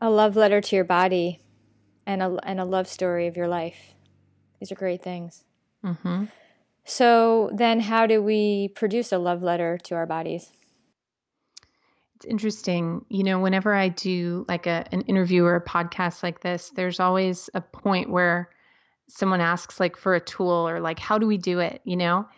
[0.00, 1.40] A love letter to your body
[2.06, 3.94] and a, and a love story of your life.
[4.60, 5.44] These are great things.
[5.84, 6.24] Mm-hmm.
[6.84, 10.52] So, then how do we produce a love letter to our bodies?
[12.18, 13.04] It's interesting.
[13.08, 17.00] You know, whenever I do like a, an interview or a podcast like this, there's
[17.00, 18.50] always a point where
[19.08, 22.28] someone asks like for a tool or like how do we do it you know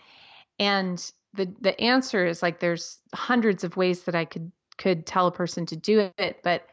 [0.58, 5.26] and the the answer is like there's hundreds of ways that i could could tell
[5.26, 6.66] a person to do it but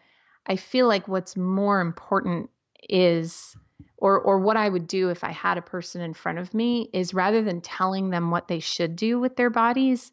[0.46, 2.50] i feel like what's more important
[2.88, 3.56] is
[3.98, 6.90] or or what i would do if i had a person in front of me
[6.94, 10.12] is rather than telling them what they should do with their bodies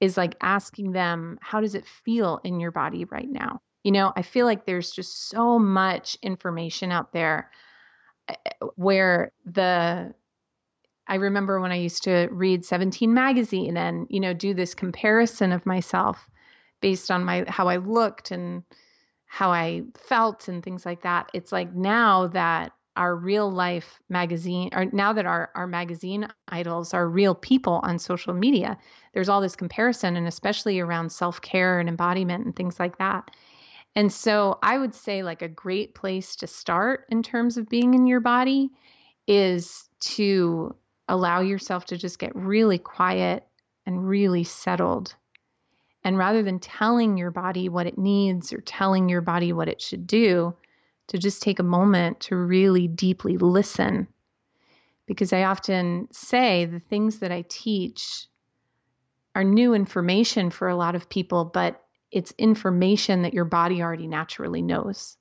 [0.00, 4.12] is like asking them how does it feel in your body right now you know
[4.16, 7.50] i feel like there's just so much information out there
[8.28, 10.14] eh, eh, where the
[11.10, 15.52] I remember when I used to read 17 magazine and you know do this comparison
[15.52, 16.28] of myself
[16.80, 18.62] based on my how I looked and
[19.26, 21.30] how I felt and things like that.
[21.34, 26.92] It's like now that our real life magazine or now that our our magazine idols
[26.92, 28.76] are real people on social media,
[29.14, 33.30] there's all this comparison and especially around self-care and embodiment and things like that.
[33.94, 37.94] And so I would say, like, a great place to start in terms of being
[37.94, 38.70] in your body
[39.26, 40.76] is to
[41.08, 43.46] allow yourself to just get really quiet
[43.86, 45.14] and really settled.
[46.04, 49.80] And rather than telling your body what it needs or telling your body what it
[49.80, 50.54] should do,
[51.08, 54.06] to just take a moment to really deeply listen.
[55.06, 58.26] Because I often say the things that I teach
[59.34, 64.06] are new information for a lot of people, but it's information that your body already
[64.06, 65.16] naturally knows.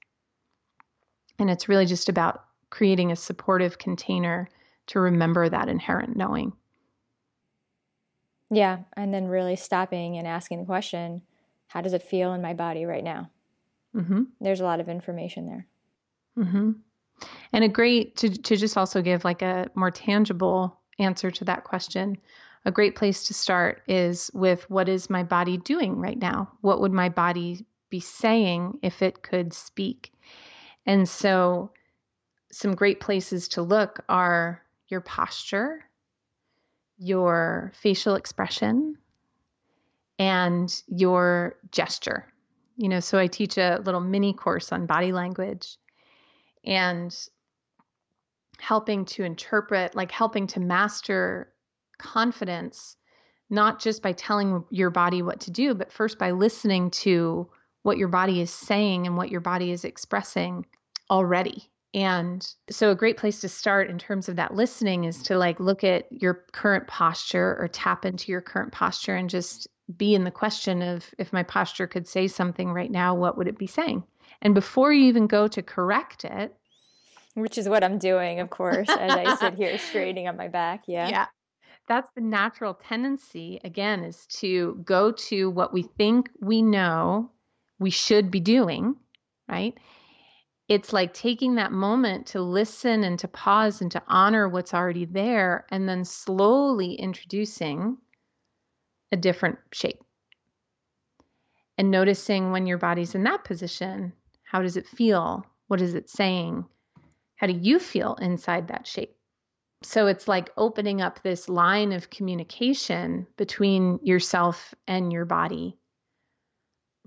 [1.40, 4.50] And it's really just about creating a supportive container
[4.88, 6.54] to remember that inherent knowing.
[8.50, 8.80] Yeah.
[8.96, 11.22] And then really stopping and asking the question
[11.68, 13.30] how does it feel in my body right now?
[13.96, 14.24] Mm-hmm.
[14.40, 15.68] There's a lot of information there.
[16.38, 16.72] Mm-hmm.
[17.54, 21.64] And a great, to, to just also give like a more tangible answer to that
[21.64, 22.18] question
[22.68, 26.52] a great place to start is with what is my body doing right now?
[26.60, 30.12] What would my body be saying if it could speak?
[30.86, 31.72] And so,
[32.52, 35.86] some great places to look are your posture,
[36.98, 38.98] your facial expression,
[40.20, 42.26] and your gesture.
[42.76, 45.78] You know, so I teach a little mini course on body language
[46.68, 47.18] and
[48.60, 51.54] helping to interpret, like helping to master
[51.98, 52.98] confidence,
[53.50, 57.50] not just by telling your body what to do, but first by listening to
[57.84, 60.66] what your body is saying and what your body is expressing
[61.10, 61.72] already.
[61.94, 65.62] And so, a great place to start in terms of that listening is to like
[65.62, 70.26] look at your current posture or tap into your current posture and just be in
[70.26, 73.68] the question of if my posture could say something right now, what would it be
[73.68, 74.04] saying?
[74.42, 76.56] And before you even go to correct it,
[77.34, 80.84] which is what I'm doing, of course, as I sit here straightening on my back.
[80.88, 81.10] Yeah.
[81.10, 81.26] Yeah
[81.88, 87.32] that's the natural tendency again is to go to what we think we know
[87.80, 88.96] we should be doing
[89.48, 89.78] right
[90.68, 95.06] it's like taking that moment to listen and to pause and to honor what's already
[95.06, 97.98] there and then slowly introducing
[99.14, 100.04] a different shape
[101.78, 104.12] and noticing when your body's in that position
[104.48, 106.66] how does it feel what is it saying
[107.36, 109.16] how do you feel inside that shape
[109.84, 115.78] so it's like opening up this line of communication between yourself and your body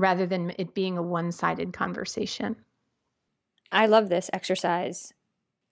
[0.01, 2.57] rather than it being a one sided conversation.
[3.71, 5.13] I love this exercise.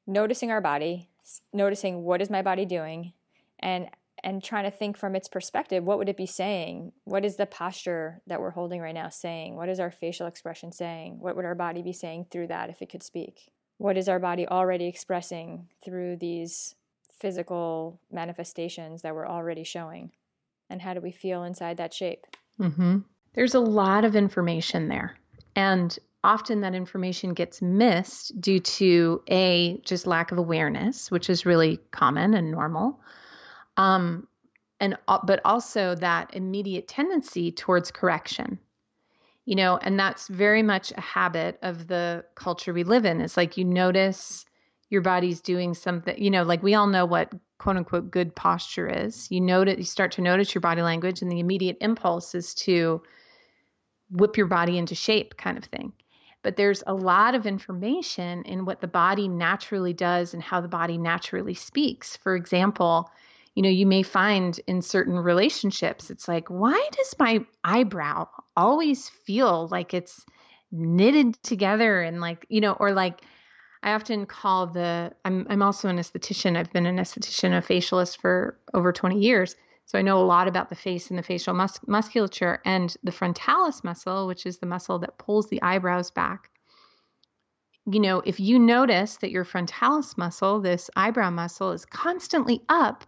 [0.07, 1.09] Noticing our body,
[1.53, 3.15] noticing what is my body doing,
[3.59, 3.89] and
[4.23, 6.93] and trying to think from its perspective what would it be saying?
[7.05, 9.57] What is the posture that we're holding right now saying?
[9.57, 11.19] What is our facial expression saying?
[11.21, 13.51] What would our body be saying through that if it could speak?
[13.79, 16.75] What is our body already expressing through these
[17.21, 20.13] physical manifestations that we're already showing?
[20.71, 22.27] And how do we feel inside that shape?
[22.61, 22.99] Mm-hmm.
[23.35, 25.15] there's a lot of information there
[25.55, 31.47] and often that information gets missed due to a just lack of awareness which is
[31.47, 32.99] really common and normal
[33.79, 34.27] um,
[34.81, 38.59] and uh, but also that immediate tendency towards correction.
[39.47, 43.23] You know and that's very much a habit of the culture we live in.
[43.23, 44.45] It's like you notice
[44.91, 48.89] your body's doing something you know like we all know what quote unquote good posture
[48.89, 49.31] is.
[49.31, 53.03] You notice you start to notice your body language and the immediate impulse is to
[54.11, 55.93] whip your body into shape kind of thing.
[56.43, 60.69] But there's a lot of information in what the body naturally does and how the
[60.69, 62.17] body naturally speaks.
[62.17, 63.11] For example
[63.59, 69.09] you know, you may find in certain relationships, it's like, why does my eyebrow always
[69.09, 70.25] feel like it's
[70.71, 73.21] knitted together and like, you know, or like,
[73.83, 76.57] I often call the I'm I'm also an esthetician.
[76.57, 79.57] I've been an esthetician, a facialist for over 20 years.
[79.87, 83.11] So I know a lot about the face and the facial mus- musculature and the
[83.11, 86.49] frontalis muscle, which is the muscle that pulls the eyebrows back.
[87.91, 93.05] You know, if you notice that your frontalis muscle, this eyebrow muscle is constantly up,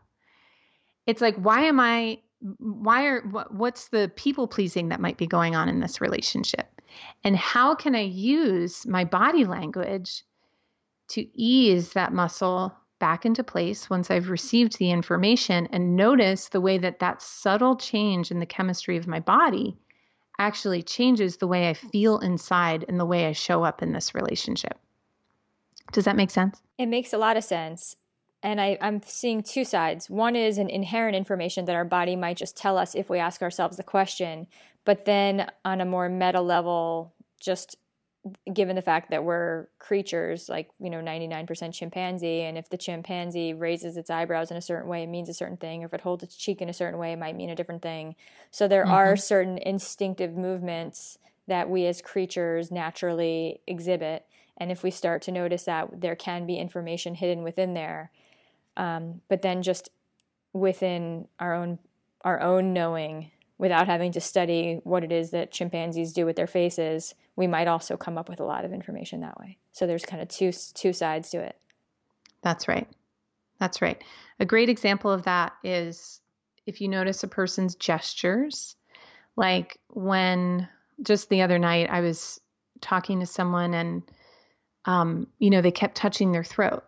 [1.11, 2.19] it's like why am i
[2.59, 6.81] why are what, what's the people pleasing that might be going on in this relationship?
[7.25, 10.25] And how can i use my body language
[11.09, 16.61] to ease that muscle back into place once i've received the information and notice the
[16.61, 19.77] way that that subtle change in the chemistry of my body
[20.39, 24.15] actually changes the way i feel inside and the way i show up in this
[24.15, 24.79] relationship?
[25.93, 26.63] Does that make sense?
[26.79, 27.97] It makes a lot of sense
[28.43, 30.09] and I, I'm seeing two sides.
[30.09, 33.43] One is an inherent information that our body might just tell us if we ask
[33.43, 34.47] ourselves the question,
[34.85, 37.77] but then on a more meta level, just
[38.53, 43.55] given the fact that we're creatures like you know 99% chimpanzee and if the chimpanzee
[43.55, 46.03] raises its eyebrows in a certain way it means a certain thing or if it
[46.03, 48.15] holds its cheek in a certain way it might mean a different thing
[48.51, 48.93] so there mm-hmm.
[48.93, 51.17] are certain instinctive movements
[51.47, 54.27] that we as creatures naturally exhibit
[54.59, 58.11] and if we start to notice that there can be information hidden within there
[58.81, 59.91] um, but then just
[60.53, 61.79] within our own
[62.23, 66.47] our own knowing without having to study what it is that chimpanzees do with their
[66.47, 69.57] faces we might also come up with a lot of information that way.
[69.73, 71.57] So there's kind of two two sides to it.
[72.43, 72.89] That's right.
[73.59, 74.03] That's right.
[74.41, 76.21] A great example of that is
[76.67, 78.77] if you notice a person's gestures
[79.37, 80.69] like when
[81.03, 82.41] just the other night i was
[82.81, 84.03] talking to someone and
[84.85, 86.85] um, you know they kept touching their throat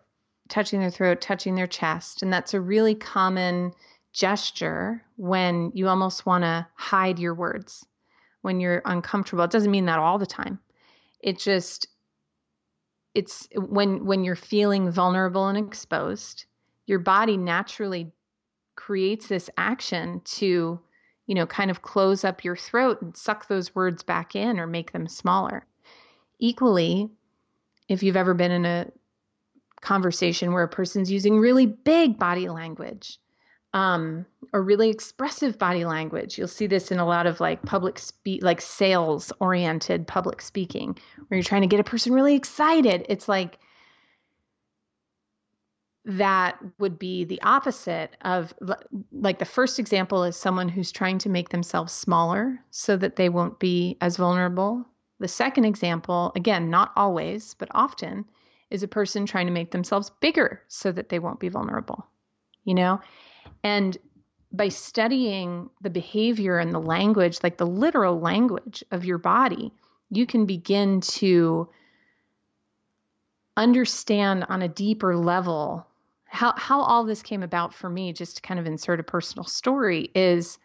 [0.53, 2.23] touching their throat, touching their chest.
[2.23, 3.73] And that's a really common
[4.13, 7.87] gesture when you almost want to hide your words,
[8.43, 9.45] when you're uncomfortable.
[9.45, 10.59] It doesn't mean that all the time.
[11.21, 11.89] It just
[13.15, 16.45] it's when when you're feeling vulnerable and exposed,
[16.87, 18.13] your body naturally
[18.77, 20.79] creates this action to,
[21.27, 24.67] you know, kind of close up your throat and suck those words back in or
[24.67, 25.65] make them smaller.
[26.39, 27.09] Equally,
[27.89, 28.87] if you've ever been in a
[29.83, 33.19] conversation where a person's using really big body language
[33.75, 36.39] um, or really expressive body language.
[36.39, 40.97] You'll see this in a lot of like public speak, like sales oriented public speaking,
[41.29, 43.07] where you're trying to get a person really excited.
[43.09, 43.59] It's like
[46.05, 48.53] that would be the opposite of
[49.13, 53.29] like the first example is someone who's trying to make themselves smaller so that they
[53.29, 54.85] won't be as vulnerable.
[55.21, 58.25] The second example, again, not always, but often,
[58.73, 62.07] is a person trying to make themselves bigger so that they won't be vulnerable,
[62.65, 63.01] you know?
[63.63, 63.97] And
[64.51, 69.73] by studying the behavior and the language, like the literal language of your body,
[70.11, 71.69] you can begin to
[73.57, 75.87] understand on a deeper level
[76.25, 79.45] how, how all this came about for me, just to kind of insert a personal
[79.45, 80.59] story, is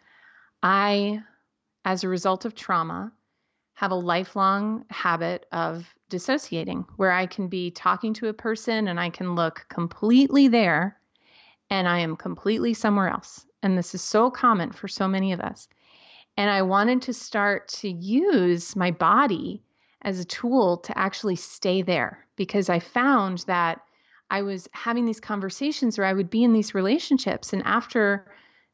[0.62, 1.20] I,
[1.84, 3.12] as a result of trauma,
[3.78, 8.98] have a lifelong habit of dissociating where I can be talking to a person and
[8.98, 10.98] I can look completely there
[11.70, 13.46] and I am completely somewhere else.
[13.62, 15.68] And this is so common for so many of us.
[16.36, 19.62] And I wanted to start to use my body
[20.02, 23.80] as a tool to actually stay there because I found that
[24.28, 27.52] I was having these conversations or I would be in these relationships.
[27.52, 28.26] And after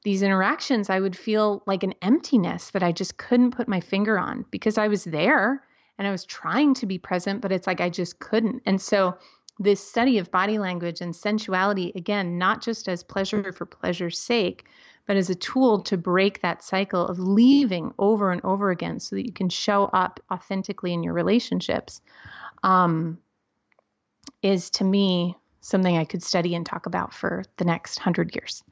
[0.05, 4.19] these interactions, I would feel like an emptiness that I just couldn't put my finger
[4.19, 5.65] on because I was there
[5.99, 8.63] and I was trying to be present, but it's like I just couldn't.
[8.67, 9.17] And so
[9.59, 14.67] this study of body language and sensuality, again, not just as pleasure for pleasure's sake,
[15.07, 19.17] but as a tool to break that cycle of leaving over and over again so
[19.17, 22.03] that you can show up authentically in your relationships,
[22.63, 23.19] um,
[24.43, 28.62] is to me something I could study and talk about for the next hundred years.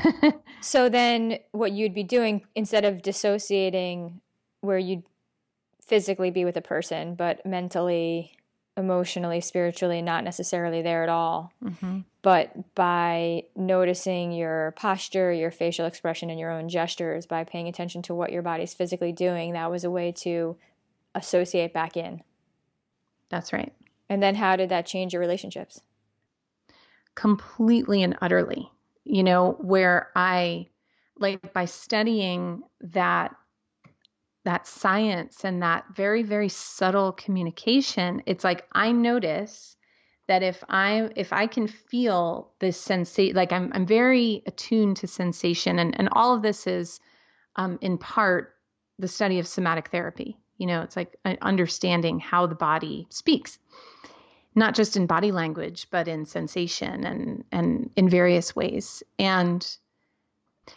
[0.60, 4.20] so then, what you'd be doing instead of dissociating,
[4.60, 5.04] where you'd
[5.86, 8.36] physically be with a person, but mentally
[8.76, 11.52] emotionally, spiritually, not necessarily there at all.
[11.62, 12.00] Mm-hmm.
[12.22, 18.02] But by noticing your posture, your facial expression, and your own gestures, by paying attention
[18.02, 20.56] to what your body's physically doing, that was a way to
[21.14, 22.22] associate back in.
[23.28, 23.72] That's right.
[24.08, 25.82] And then how did that change your relationships?
[27.14, 28.70] Completely and utterly.
[29.04, 30.68] You know, where I,
[31.18, 33.34] like, by studying that
[34.44, 39.76] that science and that very very subtle communication it's like i notice
[40.28, 45.06] that if i if i can feel this sensation like i'm i'm very attuned to
[45.06, 47.00] sensation and and all of this is
[47.56, 48.54] um, in part
[48.98, 53.58] the study of somatic therapy you know it's like understanding how the body speaks
[54.54, 59.76] not just in body language but in sensation and and in various ways and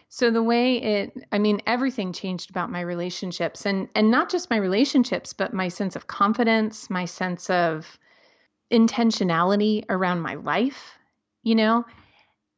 [0.09, 4.49] so the way it I mean everything changed about my relationships and and not just
[4.49, 7.99] my relationships but my sense of confidence, my sense of
[8.71, 10.97] intentionality around my life,
[11.43, 11.85] you know?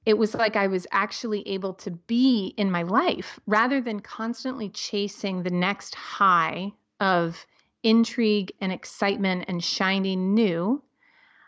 [0.06, 4.70] It was like I was actually able to be in my life rather than constantly
[4.70, 7.46] chasing the next high of
[7.84, 10.82] intrigue and excitement and shining new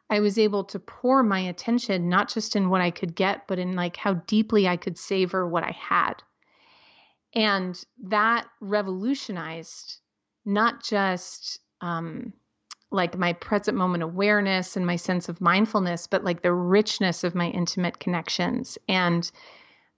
[0.10, 3.60] I was able to pour my attention not just in what I could get, but
[3.60, 6.16] in like how deeply I could savor what I had.
[7.36, 10.00] And that revolutionized
[10.46, 12.34] not just um,
[12.92, 17.36] like my present moment awareness and my sense of mindfulness, but like the richness of
[17.36, 19.32] my intimate connections and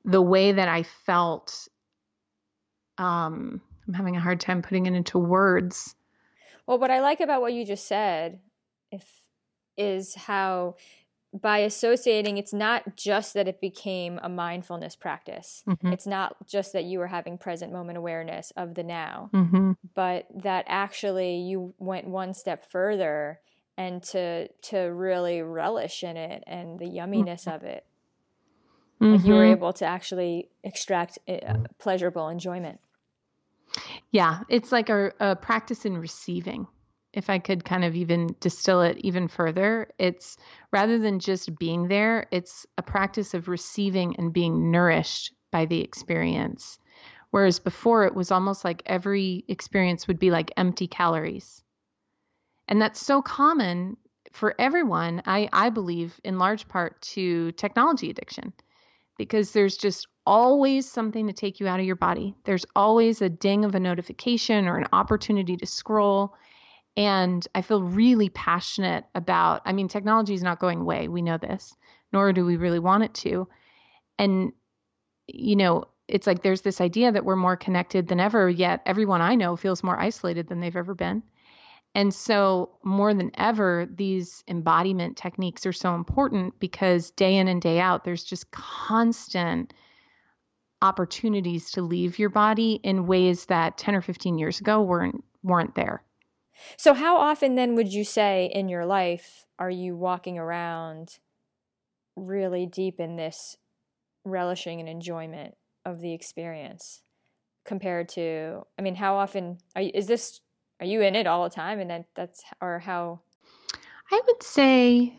[0.04, 1.68] the way that I felt.
[2.98, 5.96] Um, I'm having a hard time putting it into words.
[6.68, 8.40] Well, what I like about what you just said,
[8.92, 9.21] if
[9.78, 10.76] is how
[11.34, 15.94] by associating it's not just that it became a mindfulness practice mm-hmm.
[15.94, 19.72] it's not just that you were having present moment awareness of the now mm-hmm.
[19.96, 23.40] but that actually you went one step further
[23.78, 27.56] and to to really relish in it and the yumminess mm-hmm.
[27.56, 27.86] of it
[29.00, 29.54] like you were mm-hmm.
[29.54, 32.80] able to actually extract uh, pleasurable enjoyment
[34.12, 36.68] yeah it's like a, a practice in receiving
[37.14, 40.38] if I could kind of even distill it even further, it's
[40.72, 45.82] rather than just being there, it's a practice of receiving and being nourished by the
[45.82, 46.80] experience.
[47.32, 51.64] Whereas before, it was almost like every experience would be like empty calories.
[52.68, 53.98] And that's so common
[54.32, 58.54] for everyone, I, I believe, in large part to technology addiction,
[59.18, 62.36] because there's just always something to take you out of your body.
[62.46, 66.36] There's always a ding of a notification or an opportunity to scroll
[66.98, 71.08] and I feel really passionate about, I mean, technology is not going away.
[71.08, 71.76] We know this,
[72.12, 73.48] nor do we really want it to.
[74.20, 74.52] And,
[75.28, 79.22] you know, it's like there's this idea that we're more connected than ever, yet everyone
[79.22, 81.24] I know feels more isolated than they've ever been.
[81.94, 87.62] And so, more than ever, these embodiment techniques are so important because day in and
[87.62, 89.74] day out, there's just constant
[90.82, 95.76] opportunities to leave your body in ways that 10 or 15 years ago weren't weren't
[95.76, 96.04] there.
[96.78, 101.20] So, how often then would you say in your life are you walking around
[102.16, 103.58] really deep in this
[104.26, 105.56] relishing and enjoyment
[105.86, 107.02] of the experience
[107.66, 110.42] compared to, I mean, how often are you, is this,
[110.80, 111.80] are you in it all the time?
[111.80, 113.22] And then that's, or how?
[114.12, 115.18] I would say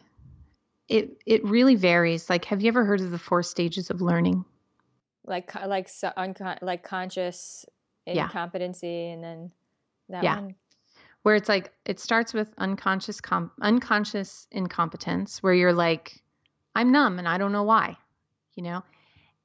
[0.89, 2.29] it, it really varies.
[2.29, 4.45] Like, have you ever heard of the four stages of learning?
[5.25, 7.65] Like, like, so, uncon- like conscious
[8.07, 9.13] incompetency yeah.
[9.13, 9.51] and then
[10.09, 10.41] that yeah.
[10.41, 10.55] one?
[11.23, 16.23] Where it's like it starts with unconscious com- unconscious incompetence where you're like
[16.75, 17.97] i'm numb and i don't know why
[18.55, 18.83] you know?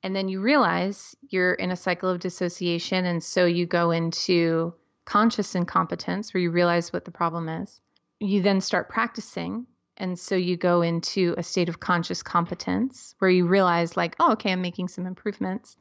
[0.04, 4.74] And then you realize you're in a cycle of dissociation and so you go into
[5.06, 7.82] conscious incompetence where you realize what the problem is.
[8.20, 9.66] You then start practicing
[9.98, 14.34] and so you go into a state of conscious competence where you realize like oh
[14.34, 15.76] okay i'm making some improvements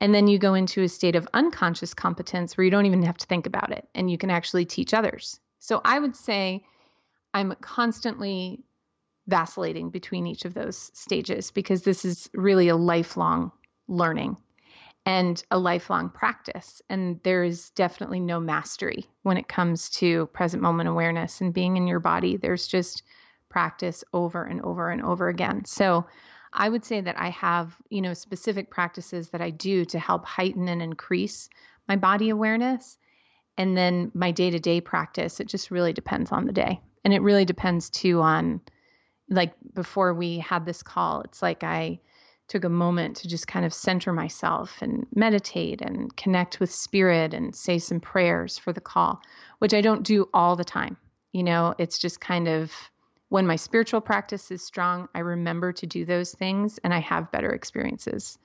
[0.00, 3.16] and then you go into a state of unconscious competence where you don't even have
[3.18, 5.40] to think about it and you can actually teach others.
[5.58, 6.64] So I would say
[7.32, 8.64] I'm constantly
[9.26, 13.50] vacillating between each of those stages because this is really a lifelong
[13.88, 14.36] learning
[15.04, 16.82] and a lifelong practice.
[16.90, 21.76] And there is definitely no mastery when it comes to present moment awareness and being
[21.76, 22.36] in your body.
[22.36, 23.02] There's just
[23.48, 25.64] practice over and over and over again.
[25.64, 26.06] So
[26.56, 30.24] I would say that I have, you know, specific practices that I do to help
[30.24, 31.48] heighten and increase
[31.86, 32.98] my body awareness.
[33.58, 36.80] And then my day to day practice, it just really depends on the day.
[37.04, 38.60] And it really depends too on,
[39.28, 42.00] like, before we had this call, it's like I
[42.48, 47.34] took a moment to just kind of center myself and meditate and connect with spirit
[47.34, 49.20] and say some prayers for the call,
[49.58, 50.96] which I don't do all the time.
[51.32, 52.72] You know, it's just kind of
[53.28, 57.32] when my spiritual practice is strong, I remember to do those things and I have
[57.32, 58.38] better experiences.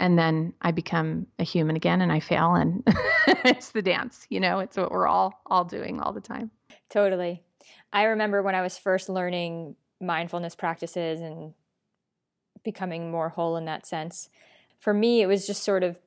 [0.00, 2.82] And then I become a human again and I fail and
[3.26, 6.50] it's the dance, you know, it's what we're all all doing all the time.
[6.88, 7.42] Totally.
[7.92, 11.54] I remember when I was first learning mindfulness practices and
[12.64, 14.28] becoming more whole in that sense.
[14.78, 16.00] For me, it was just sort of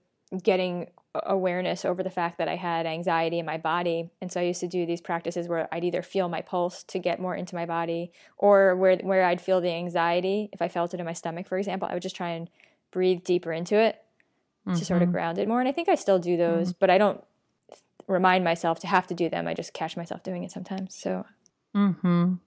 [0.44, 0.90] getting
[1.24, 4.10] awareness over the fact that I had anxiety in my body.
[4.22, 7.00] And so I used to do these practices where I'd either feel my pulse to
[7.00, 10.94] get more into my body or where where I'd feel the anxiety, if I felt
[10.94, 12.50] it in my stomach, for example, I would just try and
[12.92, 14.02] breathe deeper into it
[14.68, 14.78] mm-hmm.
[14.78, 15.14] to sort of mm-hmm.
[15.14, 15.60] ground it more.
[15.60, 16.78] And I think I still do those, mm-hmm.
[16.80, 17.24] but I don't
[18.08, 19.48] remind myself to have to do them.
[19.48, 20.96] I just catch myself doing it sometimes.
[20.96, 21.26] So
[21.76, 22.40] Mhm.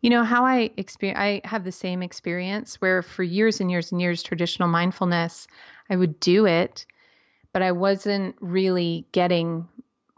[0.00, 3.90] You know how I experience I have the same experience where for years and years
[3.90, 5.48] and years traditional mindfulness
[5.90, 6.86] I would do it
[7.52, 9.68] but I wasn't really getting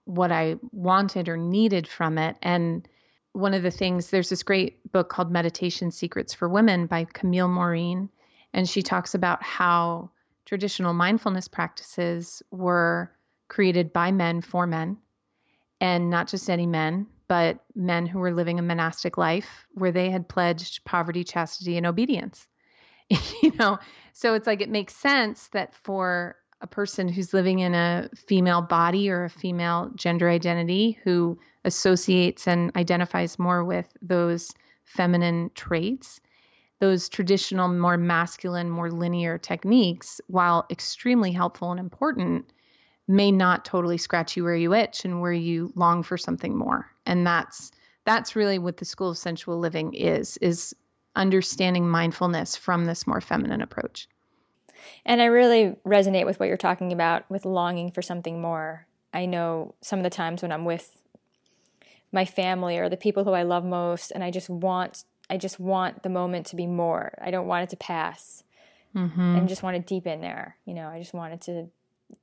[0.05, 2.37] what I wanted or needed from it.
[2.43, 2.87] And
[3.33, 7.49] one of the things, there's this great book called Meditation Secrets for Women by Camille
[7.49, 8.09] Maurine,
[8.53, 10.11] and she talks about how
[10.45, 13.13] traditional mindfulness practices were
[13.49, 14.97] created by men for men,
[15.81, 20.11] and not just any men, but men who were living a monastic life where they
[20.11, 22.49] had pledged poverty, chastity, and obedience.
[23.43, 23.79] you know,
[24.13, 28.63] so it's like it makes sense that for a person who's living in a female
[28.63, 34.53] body or a female gender identity who associates and identifies more with those
[34.85, 36.21] feminine traits,
[36.81, 42.53] those traditional, more masculine, more linear techniques, while extremely helpful and important,
[43.07, 46.91] may not totally scratch you where you itch and where you long for something more.
[47.07, 47.73] And that's
[48.05, 50.75] that's really what the school of sensual living is is
[51.17, 54.09] understanding mindfulness from this more feminine approach.
[55.05, 58.87] And I really resonate with what you're talking about with longing for something more.
[59.13, 61.03] I know some of the times when I'm with
[62.13, 65.61] my family or the people who I love most and I just want I just
[65.61, 67.15] want the moment to be more.
[67.23, 68.43] I don't want it to pass.
[68.97, 69.37] Mm-hmm.
[69.37, 70.57] And just want to deepen there.
[70.65, 71.69] You know, I just wanted to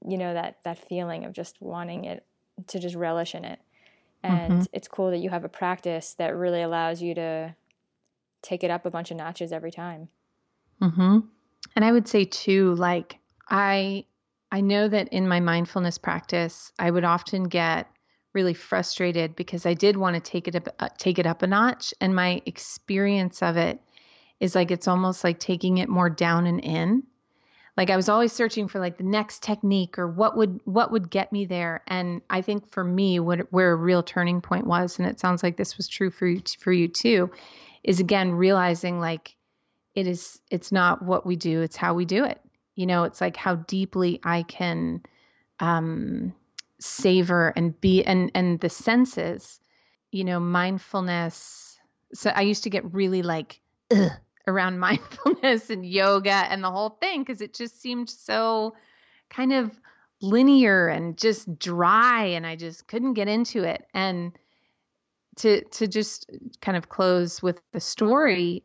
[0.06, 2.26] you know that that feeling of just wanting it
[2.68, 3.60] to just relish in it.
[4.24, 4.64] And mm-hmm.
[4.74, 7.56] it's cool that you have a practice that really allows you to
[8.42, 10.10] take it up a bunch of notches every time.
[10.82, 11.28] Mhm.
[11.76, 14.06] And I would say too, like I
[14.52, 17.88] I know that in my mindfulness practice, I would often get
[18.34, 21.48] really frustrated because I did want to take it up, uh, take it up a
[21.48, 23.82] notch, and my experience of it
[24.40, 27.04] is like it's almost like taking it more down and in.
[27.76, 31.10] Like I was always searching for like the next technique or what would what would
[31.12, 31.84] get me there.
[31.88, 35.44] And I think for me, what where a real turning point was, and it sounds
[35.44, 37.30] like this was true for you for you too,
[37.84, 39.36] is again realizing like
[39.98, 42.40] it is it's not what we do it's how we do it.
[42.76, 45.02] You know it's like how deeply i can
[45.60, 46.34] um
[46.80, 49.60] savor and be and and the senses
[50.12, 51.80] you know mindfulness.
[52.14, 53.60] So i used to get really like
[53.92, 54.12] ugh,
[54.48, 58.76] around mindfulness and yoga and the whole thing because it just seemed so
[59.32, 59.72] kind of
[60.22, 63.88] linear and just dry and i just couldn't get into it.
[63.96, 64.38] And
[65.38, 66.30] to to just
[66.62, 68.64] kind of close with the story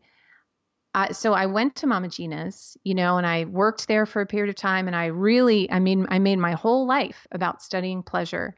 [1.12, 4.50] so I went to Mama Gena's, you know, and I worked there for a period
[4.50, 4.86] of time.
[4.86, 8.54] And I really, I mean, I made my whole life about studying pleasure.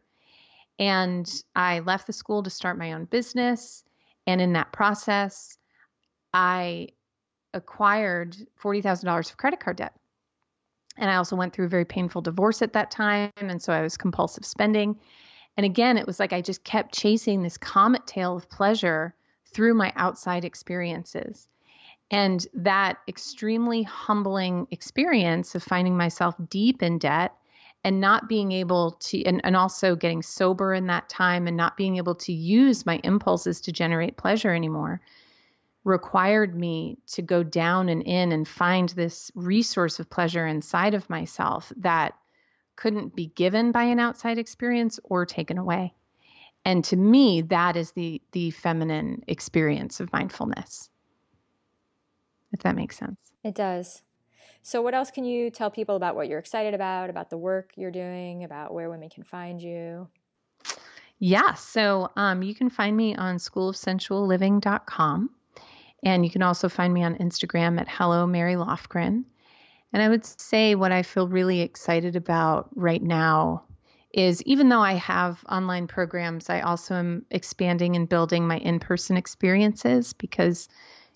[0.78, 3.85] And I left the school to start my own business.
[4.26, 5.57] And in that process,
[6.32, 6.89] I
[7.53, 9.95] acquired $40,000 of credit card debt.
[10.97, 13.30] And I also went through a very painful divorce at that time.
[13.37, 14.99] And so I was compulsive spending.
[15.57, 19.14] And again, it was like I just kept chasing this comet tail of pleasure
[19.53, 21.49] through my outside experiences.
[22.11, 27.34] And that extremely humbling experience of finding myself deep in debt
[27.82, 31.76] and not being able to, and, and also getting sober in that time and not
[31.76, 35.00] being able to use my impulses to generate pleasure anymore
[35.84, 41.11] required me to go down and in and find this resource of pleasure inside of
[41.11, 42.14] myself that
[42.74, 45.92] couldn't be given by an outside experience or taken away.
[46.64, 50.88] And to me, that is the the feminine experience of mindfulness
[52.55, 53.18] if that makes sense.
[53.42, 54.00] It does.
[54.62, 57.72] So, what else can you tell people about what you're excited about, about the work
[57.76, 60.09] you're doing, about where women can find you?
[61.18, 65.30] Yeah, so um, you can find me on schoolofsensualliving.com.
[66.02, 69.24] And you can also find me on Instagram at Hello Mary Lofgren.
[69.92, 73.64] And I would say what I feel really excited about right now
[74.12, 78.80] is even though I have online programs, I also am expanding and building my in
[78.80, 80.68] person experiences because,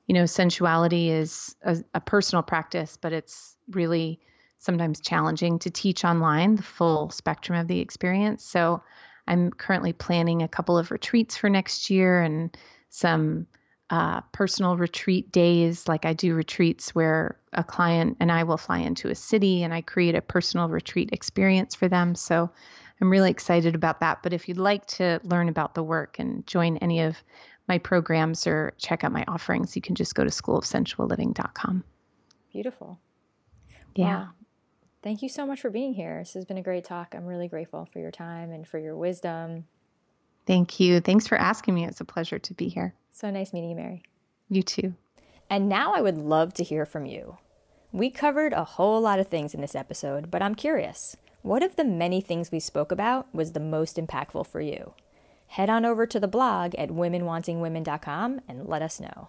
[0.09, 4.19] you know, sensuality is a, a, personal practice, but it's really
[4.59, 8.43] sometimes challenging to teach online the full spectrum of the experience.
[8.43, 8.83] So
[9.29, 12.57] I'm currently planning a couple of retreats for next year and
[12.89, 13.47] some
[13.91, 15.87] uh, personal retreat days.
[15.87, 19.75] Like I do retreats where a client and I will fly into a city and
[19.75, 22.15] I create a personal retreat experience for them.
[22.15, 22.51] So
[23.01, 24.23] I'm really excited about that.
[24.23, 27.23] But if you'd like to learn about the work and join any of
[27.69, 31.85] my programs or check out my offerings, you can just go to schoolofsensualliving.com.
[32.53, 32.99] Beautiful.
[33.95, 34.07] Yeah.
[34.07, 34.29] Wow.
[35.03, 36.19] Thank you so much for being here.
[36.19, 37.15] This has been a great talk.
[37.15, 39.65] I'm really grateful for your time and for your wisdom.
[40.47, 41.01] Thank you.
[41.01, 41.85] Thanks for asking me.
[41.85, 42.95] It's a pleasure to be here.
[43.13, 44.03] So nice meeting you, Mary.
[44.49, 44.95] You too.
[45.51, 47.39] And now I would love to hear from you.
[47.93, 51.77] We covered a whole lot of things in this episode, but I'm curious what of
[51.77, 54.93] the many things we spoke about was the most impactful for you?
[55.49, 59.29] Head on over to the blog at womenwantingwomen.com and let us know.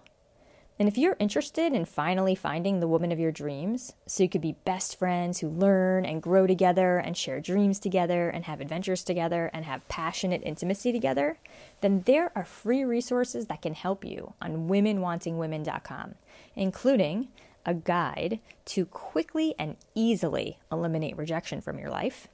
[0.80, 4.40] And if you're interested in finally finding the woman of your dreams, so you could
[4.40, 9.04] be best friends who learn and grow together and share dreams together and have adventures
[9.04, 11.38] together and have passionate intimacy together,
[11.82, 16.14] then there are free resources that can help you on womenwantingwomen.com,
[16.56, 17.28] including
[17.66, 22.28] a guide to quickly and easily eliminate rejection from your life,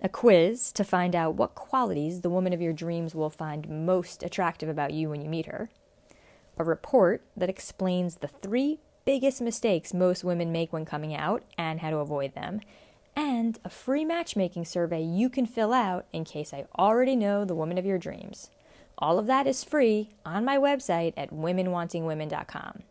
[0.00, 4.22] a quiz to find out what qualities the woman of your dreams will find most
[4.22, 5.70] attractive about you when you meet her
[6.58, 11.80] a report that explains the three biggest mistakes most women make when coming out and
[11.80, 12.60] how to avoid them,
[13.16, 17.54] and a free matchmaking survey you can fill out in case I already know the
[17.54, 18.50] woman of your dreams.
[18.98, 22.82] All of that is free on my website at womenwantingwomen.com.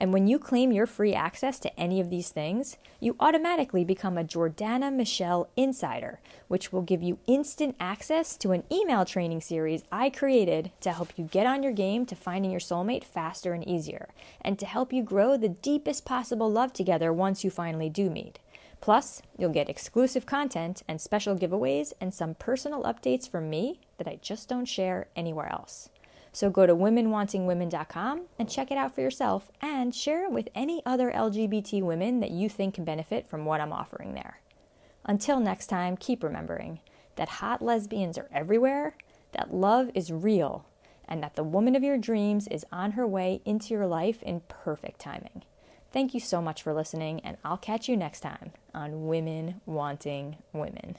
[0.00, 4.16] And when you claim your free access to any of these things, you automatically become
[4.16, 9.84] a Jordana Michelle Insider, which will give you instant access to an email training series
[9.92, 13.66] I created to help you get on your game to finding your soulmate faster and
[13.68, 14.08] easier,
[14.40, 18.38] and to help you grow the deepest possible love together once you finally do meet.
[18.80, 24.08] Plus, you'll get exclusive content and special giveaways and some personal updates from me that
[24.08, 25.90] I just don't share anywhere else.
[26.32, 30.82] So go to womenwantingwomen.com and check it out for yourself and share it with any
[30.86, 34.40] other LGBT women that you think can benefit from what I'm offering there.
[35.04, 36.80] Until next time, keep remembering
[37.16, 38.96] that hot lesbians are everywhere,
[39.32, 40.66] that love is real,
[41.08, 44.40] and that the woman of your dreams is on her way into your life in
[44.48, 45.42] perfect timing.
[45.92, 50.36] Thank you so much for listening, and I'll catch you next time on Women Wanting
[50.52, 50.96] Women.